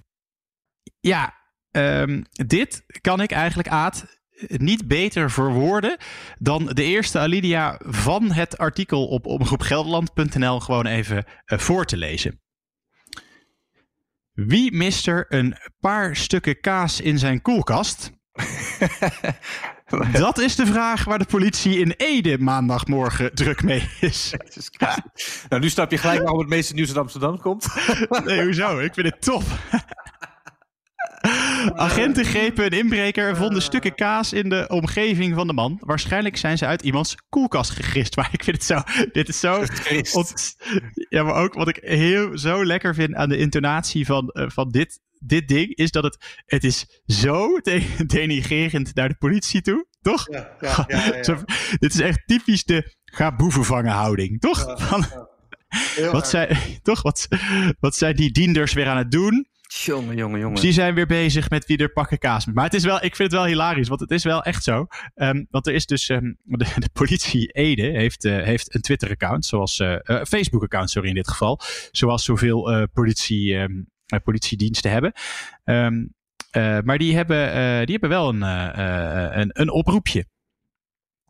Ja, 1.07 1.33
ehm, 1.71 2.21
dit 2.31 2.85
kan 3.01 3.21
ik 3.21 3.31
eigenlijk, 3.31 3.67
Aad, 3.67 4.05
niet 4.47 4.87
beter 4.87 5.31
verwoorden 5.31 5.97
dan 6.39 6.65
de 6.65 6.83
eerste 6.83 7.19
alinea 7.19 7.79
van 7.85 8.31
het 8.31 8.57
artikel 8.57 9.07
op 9.07 9.25
omroepgelderland.nl 9.25 10.59
gewoon 10.59 10.85
even 10.85 11.25
eh, 11.45 11.59
voor 11.59 11.85
te 11.85 11.97
lezen. 11.97 12.41
Wie 14.33 14.71
mist 14.71 15.07
er 15.07 15.25
een 15.29 15.57
paar 15.79 16.15
stukken 16.15 16.59
kaas 16.59 17.01
in 17.01 17.19
zijn 17.19 17.41
koelkast? 17.41 18.11
Dat 20.11 20.37
is 20.37 20.55
de 20.55 20.65
vraag 20.65 21.03
waar 21.03 21.19
de 21.19 21.25
politie 21.25 21.79
in 21.79 21.93
Ede 21.97 22.37
maandagmorgen 22.37 23.35
druk 23.35 23.63
mee 23.63 23.89
is. 23.99 24.33
nou, 25.49 25.61
nu 25.61 25.69
snap 25.69 25.91
je 25.91 25.97
gelijk 25.97 26.19
waarom 26.19 26.39
het 26.39 26.49
meeste 26.49 26.73
nieuws 26.73 26.87
uit 26.87 26.97
Amsterdam 26.97 27.39
komt. 27.39 27.67
Nee, 28.25 28.43
hoezo? 28.43 28.79
Ik 28.79 28.93
vind 28.93 29.07
het 29.07 29.21
top. 29.21 29.43
Agenten 31.87 32.25
grepen 32.25 32.65
een 32.65 32.79
inbreker 32.79 33.29
en 33.29 33.37
vonden 33.37 33.61
stukken 33.61 33.95
kaas 33.95 34.33
in 34.33 34.49
de 34.49 34.65
omgeving 34.67 35.35
van 35.35 35.47
de 35.47 35.53
man. 35.53 35.77
Waarschijnlijk 35.79 36.37
zijn 36.37 36.57
ze 36.57 36.65
uit 36.65 36.81
iemands 36.81 37.15
koelkast 37.29 37.71
gegist. 37.71 38.15
Maar 38.17 38.29
ik 38.31 38.43
vind 38.43 38.57
het 38.57 38.65
zo. 38.65 39.05
Dit 39.11 39.29
is 39.29 39.39
zo. 39.39 39.63
Ont- 40.19 40.55
ja, 41.09 41.23
maar 41.23 41.35
ook 41.35 41.53
wat 41.53 41.67
ik 41.67 41.77
heel 41.81 42.37
zo 42.37 42.65
lekker 42.65 42.93
vind 42.95 43.13
aan 43.13 43.29
de 43.29 43.37
intonatie 43.37 44.05
van, 44.05 44.27
eh, 44.29 44.45
van 44.49 44.69
dit, 44.69 44.99
dit 45.19 45.47
ding. 45.47 45.75
Is 45.75 45.91
dat 45.91 46.03
het. 46.03 46.41
Het 46.45 46.63
is 46.63 47.01
zo 47.05 47.57
de- 47.59 48.03
denigrerend 48.07 48.95
naar 48.95 49.09
de 49.09 49.17
politie 49.17 49.61
toe. 49.61 49.85
Toch? 50.01 50.27
Zo- 51.21 51.43
dit 51.79 51.93
is 51.93 51.99
echt 51.99 52.21
typisch 52.25 52.63
de 52.63 52.95
ga 53.05 53.35
boeven 53.35 53.65
vangen 53.65 53.91
houding. 53.91 54.39
Toch? 54.41 54.73
Van, 54.81 55.05
wat, 56.11 56.27
zijn, 56.27 56.57
toch? 56.81 57.01
Wat, 57.01 57.27
wat 57.79 57.95
zijn 57.95 58.15
die 58.15 58.31
dienders 58.31 58.73
weer 58.73 58.87
aan 58.87 58.97
het 58.97 59.11
doen? 59.11 59.47
Jongen, 59.67 60.15
jongen, 60.15 60.39
jongen. 60.39 60.61
Die 60.61 60.71
zijn 60.71 60.93
weer 60.93 61.05
bezig 61.05 61.49
met 61.49 61.65
wie 61.65 61.77
er 61.77 61.91
pakken 61.91 62.17
kaas. 62.17 62.45
Maar 62.45 62.63
het 62.63 62.73
is 62.73 62.83
wel, 62.83 62.95
ik 62.95 63.15
vind 63.15 63.31
het 63.31 63.31
wel 63.31 63.45
hilarisch, 63.45 63.87
want 63.87 63.99
het 63.99 64.11
is 64.11 64.23
wel 64.23 64.43
echt 64.43 64.63
zo. 64.63 64.87
Ehm, 65.13 65.43
want 65.49 65.67
er 65.67 65.73
is 65.73 65.85
dus, 65.85 66.09
ehm, 66.09 66.33
de, 66.43 66.89
politie 66.93 67.47
Ede 67.47 67.81
heeft, 67.81 68.25
eh, 68.25 68.43
heeft 68.43 68.75
een 68.75 68.81
Twitter-account, 68.81 69.45
zoals, 69.45 69.79
eh, 69.79 70.23
Facebook-account, 70.23 70.89
sorry 70.89 71.09
in 71.09 71.15
dit 71.15 71.27
geval. 71.27 71.59
Zoals 71.91 72.23
zoveel 72.23 72.87
politie, 72.93 73.57
ehm, 73.57 73.81
eh, 74.05 74.19
politiediensten 74.23 74.91
hebben. 74.91 75.13
Maar 76.83 76.97
die 76.97 77.15
hebben, 77.15 77.37
die 77.85 77.97
hebben 77.99 78.09
wel 78.09 78.29
een, 78.29 78.41
een, 79.39 79.49
een 79.53 79.71
oproepje. 79.71 80.25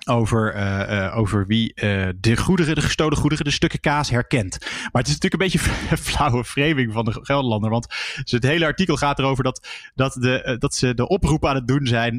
Over, 0.10 0.54
eh, 0.54 1.06
eh, 1.06 1.18
over 1.18 1.48
wie 1.48 1.74
eh, 1.74 2.08
de 2.20 2.38
goederen, 2.38 2.76
de 2.76 2.82
gestolen 2.82 3.18
goederen, 3.18 3.46
de 3.46 3.52
stukken 3.52 3.80
kaas 3.80 4.10
herkent. 4.10 4.58
Maar 4.60 5.02
het 5.02 5.08
is 5.08 5.18
natuurlijk 5.20 5.34
een 5.34 5.60
beetje 5.60 5.72
een 5.90 5.98
flauwe 6.12 6.46
framing 6.46 6.94
van 6.94 7.06
de 7.06 7.20
Gelderlander. 7.22 7.70
Want 7.70 7.86
het 8.24 8.44
hele 8.44 8.66
artikel 8.66 8.96
gaat 8.96 9.20
erover 9.20 9.44
dat, 9.44 9.68
dat, 9.96 10.14
de, 10.14 10.56
dat 10.60 10.76
ze 10.76 10.94
de 10.94 11.08
oproep 11.08 11.46
aan 11.46 11.56
het 11.56 11.68
doen 11.68 11.88
zijn 11.88 12.14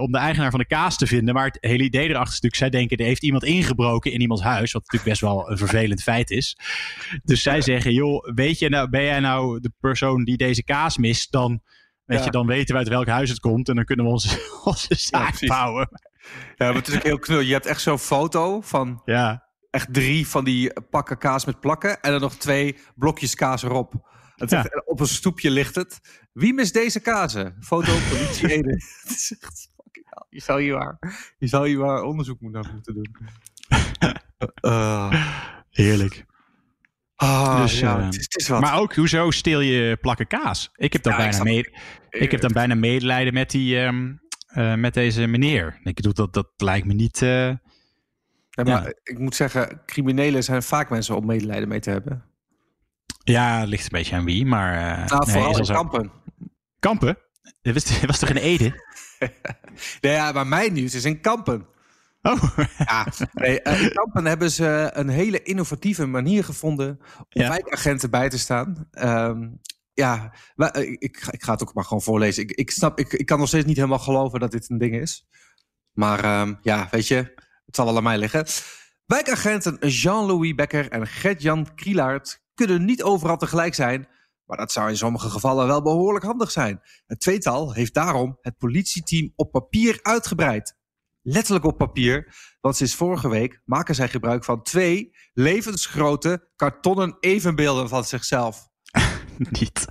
om 0.00 0.12
de 0.12 0.18
eigenaar 0.18 0.50
van 0.50 0.60
de 0.60 0.66
kaas 0.66 0.96
te 0.98 1.06
vinden. 1.06 1.34
Maar 1.34 1.46
het 1.46 1.58
hele 1.60 1.82
idee 1.82 2.08
erachter 2.08 2.34
is 2.34 2.40
natuurlijk, 2.40 2.56
zij 2.56 2.70
denken 2.70 2.96
er 2.96 3.04
heeft 3.04 3.22
iemand 3.22 3.44
ingebroken 3.44 4.12
in 4.12 4.20
iemands 4.20 4.42
huis. 4.42 4.72
Wat 4.72 4.82
natuurlijk 4.82 5.10
best 5.10 5.20
wel 5.20 5.50
een 5.50 5.58
vervelend 5.58 6.02
feit 6.02 6.30
is. 6.30 6.56
Dus 7.24 7.42
zij 7.42 7.60
zeggen, 7.60 7.92
joh, 7.92 8.28
weet 8.34 8.58
je 8.58 8.68
nou, 8.68 8.88
ben 8.90 9.02
jij 9.04 9.20
nou 9.20 9.60
de 9.60 9.72
persoon 9.80 10.24
die 10.24 10.36
deze 10.36 10.64
kaas 10.64 10.96
mist? 10.98 11.32
Dan, 11.32 11.62
weet 12.04 12.18
Ja. 12.18 12.24
je, 12.24 12.30
dan 12.30 12.46
weten 12.46 12.72
we 12.74 12.80
uit 12.80 12.88
welk 12.88 13.06
huis 13.06 13.28
het 13.28 13.40
komt 13.40 13.68
en 13.68 13.74
dan 13.74 13.84
kunnen 13.84 14.04
we 14.04 14.10
onze, 14.10 14.50
onze 14.64 14.94
zaak 14.94 15.46
bouwen. 15.46 15.88
Ja, 16.56 16.66
maar 16.66 16.74
het 16.74 16.88
is 16.88 16.94
ook 16.94 17.02
heel 17.02 17.18
knul. 17.18 17.40
Je 17.40 17.52
hebt 17.52 17.66
echt 17.66 17.80
zo'n 17.80 17.98
foto 17.98 18.60
van 18.60 19.02
Ja, 19.04 19.48
echt 19.70 19.92
drie 19.94 20.26
van 20.28 20.44
die 20.44 20.80
pakken 20.90 21.18
kaas 21.18 21.44
met 21.44 21.60
plakken. 21.60 22.00
En 22.00 22.10
dan 22.10 22.20
nog 22.20 22.34
twee 22.34 22.76
blokjes 22.94 23.34
kaas 23.34 23.62
erop. 23.62 23.92
Het 24.36 24.52
is 24.52 24.58
Ja. 24.58 24.64
echt- 24.64 24.86
op 24.86 25.00
een 25.00 25.06
stoepje 25.06 25.50
ligt 25.50 25.74
het. 25.74 26.00
Wie 26.32 26.54
mist 26.54 26.72
deze 26.74 27.00
kazen? 27.00 27.56
Foto 27.60 27.92
politie 28.10 28.50
Ede. 28.54 28.70
Het 29.02 29.10
is 29.10 29.36
echt 29.40 29.68
fucking 29.76 30.06
hell. 30.08 30.26
Je 30.30 30.40
zou 30.40 30.62
hier 30.62 30.74
waar, 30.74 30.98
je 31.38 31.46
zou 31.46 31.68
hier 31.68 31.78
waar 31.78 32.02
onderzoek 32.02 32.40
moeten 32.40 32.62
naar 32.62 32.72
moeten 32.72 32.94
doen. 32.94 33.16
Eh, 34.60 35.12
heerlijk. 35.70 36.24
ah, 37.16 37.60
Dus, 37.62 37.78
ja, 37.80 37.98
eh, 37.98 38.04
het, 38.04 38.14
is, 38.16 38.22
het 38.22 38.36
is 38.40 38.48
wat. 38.48 38.60
Maar 38.60 38.78
ook, 38.78 38.94
hoezo 38.94 39.30
steel 39.30 39.60
je 39.60 39.96
plakken 39.96 40.26
kaas? 40.26 40.70
Ik 40.74 40.92
heb 40.92 41.02
dan, 41.02 41.12
Ja, 41.12 41.18
ik 41.24 41.30
bijna, 41.30 41.44
mee, 41.44 41.74
ik 42.10 42.30
heb 42.30 42.40
dan 42.40 42.52
bijna 42.52 42.74
medelijden 42.74 43.34
met, 43.34 43.50
die, 43.50 43.80
ehm, 43.80 44.12
eh, 44.50 44.74
met 44.74 44.94
deze 44.94 45.26
meneer. 45.26 45.80
Ik 45.84 45.94
bedoel, 45.94 46.14
dat, 46.14 46.32
dat 46.34 46.48
lijkt 46.56 46.86
me 46.86 46.94
niet... 46.94 47.22
eh, 47.22 47.48
Ja, 48.50 48.64
maar 48.64 48.94
ik 49.02 49.18
moet 49.18 49.34
zeggen, 49.34 49.80
criminelen 49.86 50.44
zijn 50.44 50.62
vaak 50.62 50.90
mensen 50.90 51.16
om 51.16 51.26
medelijden 51.26 51.68
mee 51.68 51.80
te 51.80 51.90
hebben. 51.90 52.24
Ja, 53.24 53.60
het 53.60 53.68
ligt 53.68 53.82
een 53.82 53.88
beetje 53.98 54.16
aan 54.16 54.24
wie, 54.24 54.46
maar... 54.46 54.74
Nou, 55.06 55.24
nee, 55.26 55.34
vooral 55.34 55.58
in 55.58 55.64
kampen. 55.66 56.10
Kampen? 56.78 57.18
Dat 57.62 57.74
was, 58.06 58.18
toch 58.18 58.28
in 58.28 58.36
Ede? 58.36 58.72
Nee, 60.00 60.12
ja, 60.12 60.32
maar 60.32 60.46
mijn 60.46 60.72
nieuws 60.72 60.94
is 60.94 61.04
in 61.04 61.20
kampen. 61.20 61.66
Oh, 62.22 62.58
Ja, 62.78 63.06
nee, 63.32 63.60
in 63.62 63.92
Kampen 63.92 64.24
hebben 64.26 64.50
ze 64.50 64.90
een 64.94 65.08
hele 65.08 65.42
innovatieve 65.42 66.06
manier 66.06 66.44
gevonden 66.44 66.98
om 67.18 67.24
Ja. 67.28 67.48
wijkagenten 67.48 68.10
bij 68.10 68.28
te 68.28 68.38
staan. 68.38 68.88
Ehm, 68.90 69.48
ja, 70.00 70.34
eh, 70.56 70.90
ik, 70.98 71.16
ga- 71.20 71.32
ik 71.32 71.42
ga 71.42 71.52
het 71.52 71.62
ook 71.62 71.74
maar 71.74 71.84
gewoon 71.84 72.02
voorlezen. 72.02 72.42
Ik, 72.42 72.50
ik 72.50 72.70
snap, 72.70 72.98
ik, 72.98 73.12
ik 73.12 73.26
kan 73.26 73.38
nog 73.38 73.48
steeds 73.48 73.66
niet 73.66 73.76
helemaal 73.76 73.98
geloven 73.98 74.40
dat 74.40 74.50
dit 74.50 74.70
een 74.70 74.78
ding 74.78 74.94
is. 75.00 75.26
Maar 75.92 76.24
ehm, 76.24 76.54
ja, 76.62 76.88
weet 76.90 77.08
je, 77.08 77.16
het 77.66 77.76
zal 77.76 77.84
wel 77.84 77.96
aan 77.96 78.02
mij 78.02 78.18
liggen. 78.18 78.46
Wijkagenten 79.06 79.88
Jean-Louis 79.88 80.54
Becker 80.54 80.90
en 80.90 81.06
Gert-Jan 81.06 81.74
Krielaert 81.74 82.42
kunnen 82.54 82.84
niet 82.84 83.02
overal 83.02 83.36
tegelijk 83.36 83.74
zijn. 83.74 84.08
Maar 84.44 84.58
dat 84.58 84.72
zou 84.72 84.88
in 84.88 84.96
sommige 84.96 85.30
gevallen 85.30 85.66
wel 85.66 85.82
behoorlijk 85.82 86.24
handig 86.24 86.50
zijn. 86.50 86.80
Het 87.06 87.20
tweetal 87.20 87.72
heeft 87.72 87.94
daarom 87.94 88.38
het 88.40 88.58
politieteam 88.58 89.32
op 89.36 89.50
papier 89.50 89.98
uitgebreid. 90.02 90.78
Letterlijk 91.22 91.64
op 91.64 91.78
papier, 91.78 92.34
want 92.60 92.76
sinds 92.76 92.94
vorige 92.94 93.28
week 93.28 93.60
maken 93.64 93.94
zij 93.94 94.08
gebruik 94.08 94.44
van 94.44 94.62
twee 94.62 95.16
levensgrote 95.32 96.50
kartonnen 96.56 97.16
evenbeelden 97.20 97.88
van 97.88 98.04
zichzelf. 98.04 98.69
niet. 99.60 99.86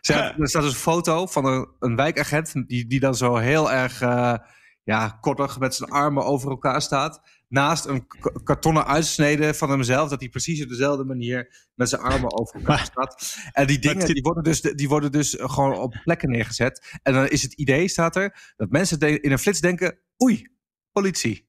Er 0.00 0.48
staat 0.48 0.62
dus 0.62 0.72
een 0.72 0.72
foto 0.72 1.26
van 1.26 1.44
een, 1.44 1.68
een 1.78 1.96
wijkagent 1.96 2.52
die, 2.68 2.86
die 2.86 3.00
dan 3.00 3.14
zo 3.14 3.36
heel 3.36 3.72
erg 3.72 4.00
eh, 4.00 4.34
ja, 4.82 5.18
kortig 5.20 5.58
met 5.58 5.74
zijn 5.74 5.90
armen 5.90 6.24
over 6.24 6.50
elkaar 6.50 6.82
staat. 6.82 7.20
Naast 7.48 7.84
een 7.84 8.06
kartonnen 8.44 8.86
uitsnede 8.86 9.54
van 9.54 9.70
hemzelf, 9.70 10.08
dat 10.08 10.20
hij 10.20 10.28
precies 10.28 10.62
op 10.62 10.68
dezelfde 10.68 11.04
manier 11.04 11.68
met 11.74 11.88
zijn 11.88 12.00
armen 12.00 12.38
over 12.38 12.54
elkaar 12.54 12.84
staat. 12.84 13.36
En 13.52 13.66
die 13.66 13.78
dingen 13.78 14.06
die 14.06 14.22
worden, 14.22 14.42
dus, 14.42 14.60
die 14.60 14.88
worden 14.88 15.12
dus 15.12 15.36
gewoon 15.38 15.78
op 15.78 16.00
plekken 16.04 16.30
neergezet. 16.30 16.98
En 17.02 17.12
dan 17.12 17.28
is 17.28 17.42
het 17.42 17.52
idee, 17.52 17.88
staat 17.88 18.16
er, 18.16 18.52
dat 18.56 18.70
mensen 18.70 19.22
in 19.22 19.32
een 19.32 19.38
flits 19.38 19.60
denken: 19.60 19.98
oei, 20.22 20.52
politie. 20.92 21.46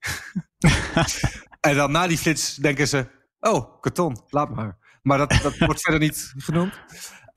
en 1.60 1.76
dan 1.76 1.92
na 1.92 2.08
die 2.08 2.18
flits 2.18 2.56
denken 2.56 2.88
ze: 2.88 3.08
oh, 3.40 3.82
karton, 3.82 4.22
laat 4.28 4.56
maar. 4.56 4.78
Maar 5.02 5.18
dat, 5.18 5.40
dat 5.42 5.58
wordt 5.58 5.82
verder 5.82 6.00
niet 6.00 6.34
genoemd. 6.38 6.80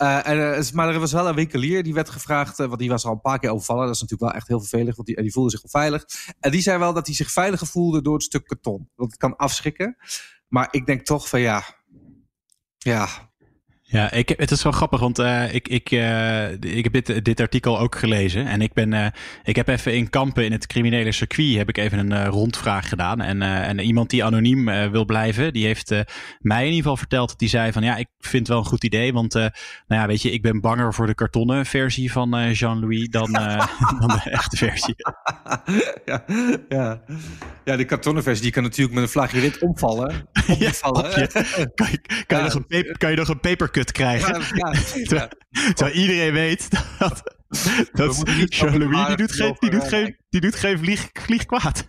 Eh, 0.03 0.27
en, 0.27 0.55
eh, 0.55 0.71
maar 0.73 0.89
er 0.89 1.01
was 1.01 1.13
wel 1.13 1.29
een 1.29 1.35
winkelier 1.35 1.83
die 1.83 1.95
werd 1.95 2.11
gevraagd, 2.11 2.61
eh, 2.61 2.67
want 2.67 2.79
die 2.79 2.89
was 2.89 3.05
al 3.05 3.13
een 3.13 3.21
paar 3.21 3.39
keer 3.39 3.51
overvallen. 3.51 3.87
Dat 3.87 3.95
is 3.95 4.01
natuurlijk 4.01 4.31
wel 4.31 4.41
echt 4.41 4.49
heel 4.49 4.61
vervelend, 4.61 4.97
want 4.97 5.09
die, 5.09 5.23
die 5.23 5.33
voelde 5.33 5.51
zich 5.51 5.63
onveilig. 5.63 6.05
En 6.41 6.51
die 6.51 6.61
zei 6.61 6.79
wel 6.79 6.93
dat 6.93 7.07
hij 7.07 7.15
zich 7.15 7.31
veiliger 7.31 7.67
voelde 7.67 8.03
door 8.03 8.15
het 8.15 8.23
stuk 8.23 8.47
karton. 8.47 8.91
Want 8.95 9.11
het 9.11 9.21
kan 9.21 9.37
afschrikken. 9.37 9.97
Maar 10.49 10.69
ik 10.71 10.87
denk 10.87 11.05
toch 11.05 11.29
van 11.29 11.41
ja. 11.41 11.65
Ja, 12.79 13.32
Ja, 13.93 14.11
ik, 14.13 14.29
het 14.37 14.51
is 14.51 14.63
wel 14.63 14.73
grappig, 14.73 15.01
want 15.01 15.19
eh, 15.19 15.55
ik, 15.55 15.69
ik, 15.69 15.91
eh, 15.91 16.53
ik 16.53 16.85
heb 16.85 16.93
dit, 16.93 17.25
dit 17.25 17.41
artikel 17.41 17.79
ook 17.79 17.97
gelezen. 17.97 18.47
En 18.47 18.61
ik, 18.61 18.73
ben, 18.73 18.93
eh, 18.93 19.07
ik 19.45 19.57
heb 19.57 19.69
even 19.69 19.95
in 19.95 20.11
Kampen, 20.11 20.45
in 20.45 20.53
het 20.53 20.67
criminele 20.67 21.13
circuit, 21.13 21.57
heb 21.57 21.69
ik 21.69 21.77
even 21.77 21.99
een 22.11 22.27
rondvraag 22.27 22.89
gedaan. 22.89 23.21
En, 23.21 23.43
en 23.43 23.79
iemand 23.79 24.11
die 24.11 24.25
anoniem 24.25 24.65
wil 24.91 25.05
blijven, 25.05 25.53
die 25.53 25.67
heeft 25.67 25.91
mij 26.41 26.59
in 26.61 26.65
ieder 26.67 26.81
geval 26.83 26.97
verteld 26.97 27.29
dat 27.29 27.39
die 27.39 27.49
zei 27.49 27.73
van 27.73 27.83
ja, 27.83 27.97
ik 27.97 28.09
vind 28.19 28.39
het 28.39 28.49
wel 28.49 28.59
een 28.59 28.65
goed 28.71 28.85
idee. 28.85 29.13
Want 29.13 29.33
nou 29.35 29.51
ja, 29.87 30.07
weet 30.07 30.23
je, 30.23 30.31
ik 30.31 30.43
ben 30.43 30.61
banger 30.61 30.95
voor 30.95 31.07
de 31.07 31.15
kartonnen 31.15 31.67
versie 31.67 32.13
van 32.13 32.53
Jean-Louis 32.53 33.09
dan, 33.09 33.33
dan 34.01 34.09
de 34.09 34.31
echte 34.31 34.57
versie. 34.57 34.95
ja, 36.05 36.25
ja. 36.69 37.01
ja, 37.65 37.77
de 37.77 37.85
kartonnen 37.85 38.23
versie 38.23 38.43
die 38.43 38.53
kan 38.53 38.63
natuurlijk 38.63 38.95
met 38.95 39.03
een 39.05 39.11
flagrant 39.11 39.59
omvallen. 39.59 40.11
Ja, 40.59 40.69
Opvallen. 40.69 41.05
op 41.05 41.11
je- 41.11 41.27
kan, 41.75 41.87
je, 41.91 42.01
kan, 42.27 42.27
je 42.27 42.37
Ja. 42.37 42.43
nog 42.43 42.55
een 42.55 42.67
paper, 42.67 42.99
kan 42.99 43.11
je 43.11 43.17
nog 43.17 43.29
een 43.29 43.41
papercut 43.41 43.82
krijgen? 43.91 44.43
Ja. 45.03 45.29
Terwijl 45.75 45.97
iedereen 45.97 46.33
weet 46.33 46.69
dat, 46.99 47.37
dat 47.93 48.23
Jean-Louis, 48.45 49.07
die 49.07 49.17
doet 49.17 49.33
geen, 49.33 49.57
die 49.59 49.71
doet 49.71 49.89
geen, 49.89 50.17
die 50.29 50.41
doet 50.41 50.55
geen 50.55 50.79
vlieg, 50.79 51.11
vlieg 51.13 51.47
kwaad. 51.47 51.85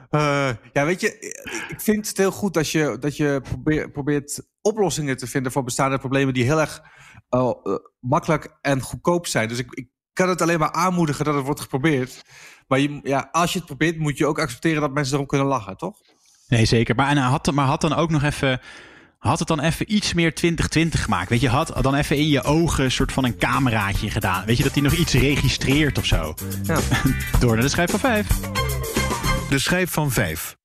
Eh, 0.09 0.49
ja, 0.73 0.85
weet 0.85 1.01
je, 1.01 1.33
ik 1.69 1.81
vind 1.81 2.07
het 2.07 2.17
heel 2.17 2.31
goed 2.31 2.53
dat 2.53 2.69
je, 2.69 2.97
dat 2.99 3.17
je 3.17 3.41
probeert, 3.43 3.91
probeert 3.91 4.47
oplossingen 4.61 5.17
te 5.17 5.27
vinden 5.27 5.51
voor 5.51 5.63
bestaande 5.63 5.97
problemen 5.97 6.33
die 6.33 6.43
heel 6.43 6.59
erg 6.59 6.81
eh, 7.29 7.39
eh, 7.63 7.75
makkelijk 7.99 8.57
en 8.61 8.81
goedkoop 8.81 9.27
zijn. 9.27 9.47
Dus 9.47 9.57
ik, 9.57 9.73
ik 9.73 9.87
kan 10.13 10.29
het 10.29 10.41
alleen 10.41 10.59
maar 10.59 10.71
aanmoedigen 10.71 11.25
dat 11.25 11.35
het 11.35 11.45
wordt 11.45 11.61
geprobeerd. 11.61 12.21
Maar 12.67 12.79
je, 12.79 12.99
ja, 13.03 13.29
als 13.31 13.51
je 13.53 13.57
het 13.57 13.67
probeert, 13.67 13.97
moet 13.97 14.17
je 14.17 14.25
ook 14.25 14.39
accepteren 14.39 14.81
dat 14.81 14.93
mensen 14.93 15.13
erom 15.13 15.27
kunnen 15.27 15.47
lachen, 15.47 15.77
toch? 15.77 15.99
Nee, 16.47 16.65
zeker. 16.65 16.95
Maar, 16.95 17.09
en 17.09 17.17
had, 17.17 17.51
maar 17.51 17.65
had 17.65 17.81
dan 17.81 17.93
ook 17.93 18.09
nog 18.09 18.23
even. 18.23 18.61
Had 19.23 19.39
het 19.39 19.47
dan 19.47 19.59
even 19.59 19.93
iets 19.93 20.13
meer 20.13 20.33
2020 20.33 21.03
gemaakt? 21.03 21.29
Weet 21.29 21.41
je, 21.41 21.49
had 21.49 21.73
dan 21.81 21.95
even 21.95 22.17
in 22.17 22.27
je 22.27 22.43
ogen 22.43 22.83
een 22.83 22.91
soort 22.91 23.11
van 23.11 23.25
een 23.25 23.37
cameraatje 23.37 24.09
gedaan. 24.09 24.45
Weet 24.45 24.57
je, 24.57 24.63
dat 24.63 24.73
hij 24.73 24.81
nog 24.81 24.93
iets 24.93 25.13
registreert 25.13 25.97
of 25.97 26.05
zo. 26.05 26.33
Ja. 26.63 26.79
Door 27.39 27.53
naar 27.53 27.61
de 27.61 27.69
schijf 27.69 27.89
van 27.89 27.99
vijf. 27.99 28.27
De 29.49 29.59
schijf 29.59 29.91
van 29.91 30.11
5. 30.11 30.57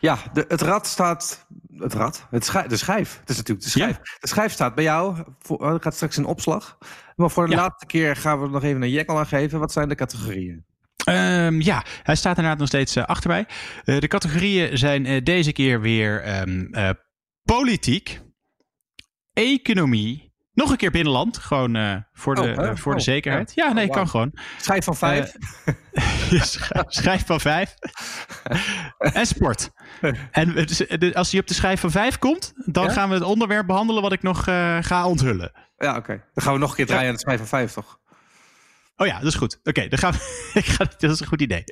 Ja, 0.00 0.18
de, 0.32 0.44
het 0.48 0.60
rad 0.60 0.86
staat. 0.86 1.46
Het 1.76 1.94
rad? 1.94 2.26
Het 2.30 2.44
schijf, 2.44 2.66
de 2.66 2.76
schijf. 2.76 3.18
Het 3.20 3.30
is 3.30 3.36
natuurlijk 3.36 3.64
de 3.64 3.70
schijf. 3.70 3.96
De 4.20 4.28
schijf 4.28 4.52
staat 4.52 4.74
bij 4.74 4.84
jou. 4.84 5.16
Voor, 5.38 5.56
oh, 5.56 5.74
gaat 5.80 5.94
straks 5.94 6.16
in 6.18 6.24
opslag. 6.24 6.78
Maar 7.16 7.30
voor 7.30 7.46
de 7.46 7.52
Ja. 7.54 7.60
laatste 7.60 7.86
keer 7.86 8.16
gaan 8.16 8.40
we 8.40 8.48
nog 8.48 8.62
even 8.62 8.82
een 8.82 8.90
jekkel 8.90 9.18
aan 9.18 9.26
geven. 9.26 9.58
Wat 9.58 9.72
zijn 9.72 9.88
de 9.88 9.94
categorieën? 9.94 10.64
Ehm, 11.04 11.60
ja, 11.60 11.84
hij 12.02 12.16
staat 12.16 12.36
inderdaad 12.36 12.58
nog 12.58 12.68
steeds 12.68 12.96
eh, 12.96 13.04
achter 13.04 13.30
mij. 13.30 13.46
Eh, 13.84 13.98
de 13.98 14.08
categorieën 14.08 14.78
zijn 14.78 15.06
eh, 15.06 15.22
deze 15.24 15.52
keer 15.52 15.80
weer 15.80 16.22
ehm, 16.22 16.64
eh, 16.70 16.90
politiek, 17.44 18.20
economie, 19.32 20.32
nog 20.54 20.70
een 20.70 20.76
keer 20.76 20.90
binnenland. 20.90 21.38
Gewoon 21.38 21.76
eh, 21.76 21.96
voor, 22.12 22.34
de, 22.34 22.40
Oh, 22.40 22.46
hè? 22.46 22.68
eh, 22.70 22.76
voor 22.76 22.92
de 22.92 22.98
Oh, 22.98 23.04
zekerheid. 23.04 23.52
ja. 23.54 23.66
Ja, 23.66 23.72
nee, 23.72 23.88
Oh, 23.88 23.94
kan 23.94 24.08
gewoon. 24.08 24.32
Schijf 24.58 24.84
van 24.84 24.96
vijf. 24.96 25.32
Sch- 26.30 26.70
schijf 26.86 27.26
van 27.26 27.40
vijf. 27.40 27.74
en 28.98 29.26
sport. 29.26 29.70
En 30.30 30.54
als 31.14 31.30
hij 31.30 31.40
op 31.40 31.46
de 31.46 31.54
schijf 31.54 31.80
van 31.80 31.90
vijf 31.90 32.18
komt, 32.18 32.52
dan 32.66 32.84
Ja? 32.84 32.92
gaan 32.92 33.08
we 33.08 33.14
het 33.14 33.24
onderwerp 33.24 33.66
behandelen 33.66 34.02
wat 34.02 34.12
ik 34.12 34.22
nog 34.22 34.44
ga 34.80 35.06
onthullen. 35.06 35.52
ja, 35.76 35.96
oké. 35.96 36.24
Dan 36.34 36.44
gaan 36.44 36.52
we 36.52 36.58
nog 36.58 36.70
een 36.70 36.76
keer 36.76 36.86
draaien 36.86 37.08
aan 37.08 37.14
de 37.14 37.20
schijf 37.20 37.38
van 37.38 37.46
vijf, 37.48 37.72
toch? 37.72 38.00
Oh 38.96 39.06
ja, 39.06 39.18
dat 39.18 39.26
is 39.28 39.34
goed. 39.34 39.60
Oké, 39.64 39.88
dan 39.88 39.98
gaan 39.98 40.12
we. 40.12 40.18
ik 40.60 40.64
ga, 40.64 40.84
dat 40.98 41.10
is 41.10 41.20
een 41.20 41.26
goed 41.26 41.40
idee. 41.40 41.64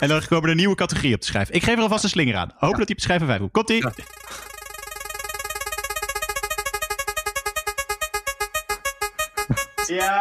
En 0.00 0.08
dan 0.08 0.22
komen 0.28 0.48
er 0.48 0.54
nieuwe 0.54 0.74
categorieën 0.74 1.14
op 1.14 1.20
te 1.20 1.26
schrijven. 1.26 1.54
Ik 1.54 1.62
geef 1.62 1.76
er 1.76 1.82
alvast 1.82 2.04
een 2.04 2.10
slinger 2.10 2.36
aan. 2.36 2.48
Hoop 2.56 2.70
dat 2.76 2.80
hij 2.80 2.88
op 2.90 2.96
de 2.96 3.00
schijf 3.02 3.18
van 3.18 3.28
vijf 3.28 3.40
komt. 3.40 3.52
Komt 3.52 3.68
Ja. 9.90 10.20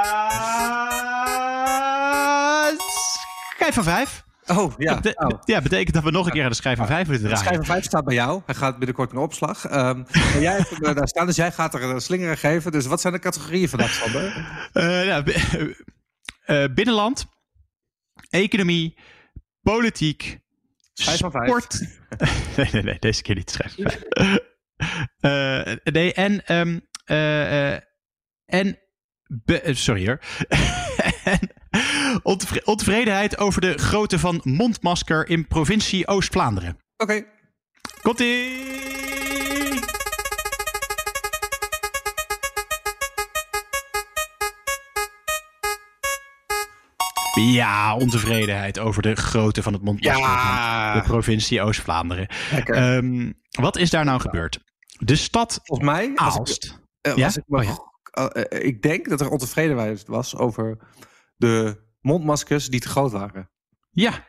Schijf 3.55 3.73
van 3.73 3.83
vijf. 3.83 4.23
Oh, 4.47 4.73
ja. 4.77 4.95
Dat 4.95 5.15
Oh. 5.15 5.39
ja, 5.45 5.61
betekent 5.61 5.93
dat 5.93 6.03
we 6.03 6.11
nog 6.11 6.25
een 6.25 6.31
keer 6.31 6.43
aan 6.43 6.49
de 6.49 6.55
schijf 6.55 6.77
van 6.77 6.87
vijf 6.87 7.07
moeten 7.07 7.23
De 7.23 7.29
schijf 7.29 7.41
draaien. 7.41 7.65
van 7.65 7.73
vijf 7.73 7.85
staat 7.85 8.05
bij 8.05 8.13
jou. 8.13 8.41
Hij 8.45 8.55
gaat 8.55 8.77
binnenkort 8.77 9.11
in 9.11 9.17
opslag. 9.17 9.65
Ehm, 9.65 9.97
maar 10.33 10.39
jij 10.41 10.55
hebt 10.57 10.69
hem 10.69 10.81
eh, 10.83 10.95
daar 10.95 11.07
staan, 11.07 11.25
dus 11.25 11.35
jij 11.35 11.51
gaat 11.51 11.73
er 11.73 11.83
een 11.83 12.01
slinger 12.01 12.29
aan 12.29 12.37
geven. 12.37 12.71
Dus 12.71 12.85
wat 12.85 13.01
zijn 13.01 13.13
de 13.13 13.19
categorieën 13.19 13.69
vandaag, 13.69 13.91
Sander? 13.93 14.45
Eh, 14.73 15.05
ja, 15.05 15.23
bi- 15.23 15.73
eh, 16.45 16.65
binnenland, 16.73 17.25
economie, 18.29 18.99
politiek, 19.61 20.39
Schijf 20.93 21.19
van 21.19 21.31
vijf. 21.31 21.47
sport. 21.47 21.79
nee, 22.57 22.69
nee, 22.71 22.83
nee, 22.83 22.99
deze 22.99 23.21
keer 23.21 23.35
niet 23.35 23.51
schijf 23.51 23.75
van 23.75 23.91
vijf. 23.91 24.39
Eh, 25.19 25.75
nee, 25.83 26.13
en, 26.13 26.45
ehm, 26.45 26.79
eh, 27.05 27.73
eh, 27.73 27.81
en, 28.45 28.79
be- 29.29 29.61
eh, 29.61 29.75
sorry 29.75 30.05
hoor. 30.07 30.19
en 31.23 31.39
ontevre- 32.23 32.61
ontevredenheid 32.65 33.37
over 33.37 33.61
de 33.61 33.77
grootte 33.77 34.19
van 34.19 34.41
mondmasker 34.43 35.29
in 35.29 35.47
provincie 35.47 36.07
Oost-Vlaanderen. 36.07 36.77
Oké. 36.97 37.23
Komt-ie! 38.01 38.67
Ja, 47.33 47.95
ontevredenheid 47.95 48.79
over 48.79 49.01
de 49.01 49.15
grootte 49.15 49.63
van 49.63 49.73
het 49.73 49.81
mondmasker 49.83 50.21
Ja. 50.21 50.91
van 50.93 51.01
de 51.01 51.07
provincie 51.07 51.61
Oost-Vlaanderen. 51.61 52.27
Ehm, 52.65 53.31
wat 53.51 53.77
is 53.77 53.89
daar 53.89 54.05
nou 54.05 54.19
gebeurd? 54.21 54.59
De 54.99 55.15
stad 55.15 55.59
Volgens 55.63 55.89
mij, 55.89 56.11
als 56.15 56.33
ik, 56.33 56.39
Aalst. 56.39 56.79
eh, 57.01 57.15
Ja? 57.15 57.25
als 57.25 57.37
ik, 57.37 57.43
me- 57.47 57.57
Oh, 57.57 57.63
ja. 57.63 57.87
Eh, 58.11 58.25
eh, 58.33 58.65
ik 58.65 58.81
denk 58.81 59.09
dat 59.09 59.21
er 59.21 59.29
ontevredenheid 59.29 60.05
was 60.07 60.35
over 60.35 60.77
de 61.35 61.83
mondmaskers 62.01 62.67
die 62.69 62.79
te 62.79 62.89
groot 62.89 63.11
waren. 63.11 63.49
Ja. 63.91 64.27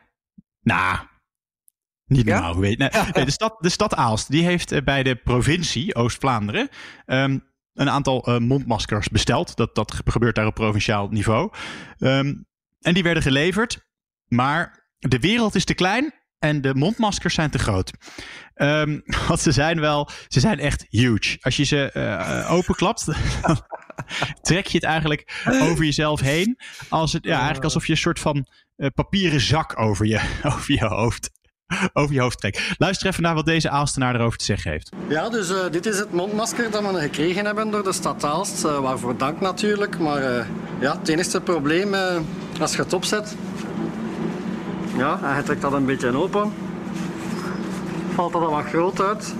Nou, 0.60 0.98
niet 2.06 2.26
Ja? 2.26 2.40
normaal. 2.40 2.60
Nee, 2.60 2.76
nee, 3.14 3.24
de, 3.24 3.30
stad, 3.30 3.56
de 3.60 3.68
stad 3.68 3.94
Aalst 3.94 4.30
die 4.30 4.44
heeft 4.44 4.72
eh, 4.72 4.82
bij 4.82 5.02
de 5.02 5.16
provincie 5.16 5.94
Oost-Vlaanderen 5.94 6.68
ehm, 7.06 7.38
een 7.72 7.90
aantal 7.90 8.24
eh, 8.26 8.38
mondmaskers 8.38 9.08
besteld. 9.08 9.56
Dat, 9.56 9.74
dat 9.74 9.94
ge- 9.94 10.02
gebeurt 10.04 10.34
daar 10.34 10.46
op 10.46 10.54
provinciaal 10.54 11.08
niveau. 11.08 11.52
Ehm, 11.98 12.34
en 12.80 12.94
die 12.94 13.02
werden 13.02 13.22
geleverd. 13.22 13.88
Maar 14.26 14.88
de 14.98 15.18
wereld 15.18 15.54
is 15.54 15.64
te 15.64 15.74
klein 15.74 16.14
en 16.40 16.60
de 16.60 16.74
mondmaskers 16.74 17.34
zijn 17.34 17.50
te 17.50 17.58
groot. 17.58 17.90
Ehm, 18.54 19.00
want 19.28 19.40
ze 19.40 19.52
zijn 19.52 19.80
wel, 19.80 20.08
ze 20.28 20.40
zijn 20.40 20.58
echt 20.58 20.86
huge. 20.88 21.36
Als 21.40 21.56
je 21.56 21.64
ze 21.64 21.92
eh, 21.92 22.52
openklapt, 22.52 23.04
trek 24.42 24.66
je 24.66 24.78
het 24.78 24.86
eigenlijk 24.86 25.44
over 25.46 25.84
jezelf 25.84 26.20
heen. 26.20 26.58
Als 26.88 27.12
het, 27.12 27.24
ja, 27.24 27.34
eigenlijk 27.34 27.64
alsof 27.64 27.86
je 27.86 27.92
een 27.92 27.98
soort 27.98 28.18
van 28.18 28.46
eh, 28.76 28.88
papieren 28.94 29.40
zak 29.40 29.78
over 29.78 30.06
je, 30.06 30.20
over 30.54 30.72
je 30.74 30.84
hoofd. 30.84 31.38
Over 31.92 32.14
je 32.14 32.20
hoofd 32.20 32.38
trekt. 32.38 32.74
Luister 32.78 33.08
even 33.08 33.22
naar 33.22 33.34
wat 33.34 33.46
deze 33.46 33.70
Aalstenaar 33.70 34.14
erover 34.14 34.38
te 34.38 34.44
zeggen 34.44 34.70
heeft. 34.70 34.90
Ja, 35.08 35.28
dus 35.28 35.50
eh, 35.50 35.70
dit 35.70 35.86
is 35.86 35.98
het 35.98 36.12
mondmasker 36.12 36.70
dat 36.70 36.92
we 36.92 37.00
gekregen 37.00 37.44
hebben 37.44 37.70
door 37.70 37.84
de 37.84 37.92
stad 37.92 38.24
Aalst. 38.24 38.62
Waarvoor 38.62 39.16
dank 39.16 39.40
natuurlijk. 39.40 39.98
Maar 39.98 40.46
ja, 40.80 40.98
het 40.98 41.08
enige 41.08 41.40
probleem, 41.40 41.94
als 42.60 42.72
je 42.76 42.82
het 42.82 42.92
opzet... 42.92 43.36
Ja, 44.96 45.36
en 45.36 45.44
trekt 45.44 45.60
dat 45.60 45.72
een 45.72 45.84
beetje 45.84 46.16
open. 46.16 46.52
Valt 48.14 48.32
dat 48.32 48.50
wat 48.50 48.64
groot 48.64 49.00
uit. 49.00 49.34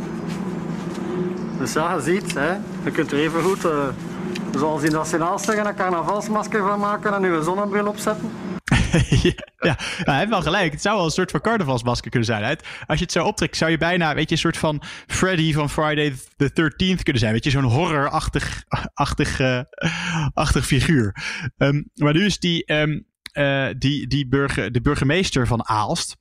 Dus 1.59 1.73
ja, 1.73 1.95
je 1.95 2.01
ziet, 2.01 2.35
hè, 2.35 2.53
je 2.85 2.91
kunt 2.93 3.13
er 3.13 3.19
even 3.19 3.43
goed, 3.43 3.65
eh, 3.65 3.89
zoals 4.59 4.83
in 4.83 4.93
Nationaal 4.93 5.39
zeggen, 5.39 5.67
een 5.67 5.75
carnavalsmasker 5.75 6.63
van 6.63 6.79
maken 6.79 7.15
en 7.15 7.23
je 7.23 7.43
zonnebril 7.43 7.87
opzetten. 7.87 8.31
ja, 9.67 9.77
hij 9.79 10.19
heeft 10.19 10.29
wel 10.29 10.43
gelijk. 10.43 10.73
Het 10.73 10.83
zou 10.83 10.97
wel 10.97 11.05
een 11.05 11.11
soort 11.11 11.31
van 11.31 11.41
carnavalsmasker 11.41 12.11
kunnen 12.11 12.29
zijn. 12.29 12.59
Als 12.87 12.99
je 12.99 13.05
het 13.05 13.13
zo 13.13 13.25
optrekt, 13.25 13.57
zou 13.57 13.71
je 13.71 13.79
bijna, 13.79 14.15
weet 14.15 14.29
je, 14.29 14.35
een 14.35 14.41
soort 14.41 14.57
van 14.57 14.83
Freddy 15.07 15.53
van 15.53 15.71
Friday 15.71 16.15
the 16.37 16.51
13th 16.51 17.03
kunnen 17.03 17.21
zijn. 17.21 17.33
Weet 17.33 17.45
je, 17.45 17.51
zo'n 17.51 17.63
horror-achtig 17.63 18.65
achtig, 18.95 19.41
eh, 19.41 19.61
achtig 20.35 20.67
figuur. 20.67 21.15
Ehm, 21.57 21.83
maar 21.95 22.13
nu 22.13 22.25
is 22.25 22.39
die, 22.39 22.65
ehm, 22.65 23.01
eh, 23.33 23.69
die, 23.79 24.07
die 24.07 24.29
burger, 24.29 24.73
de 24.73 24.81
burgemeester 24.81 25.47
van 25.47 25.69
Aalst. 25.69 26.19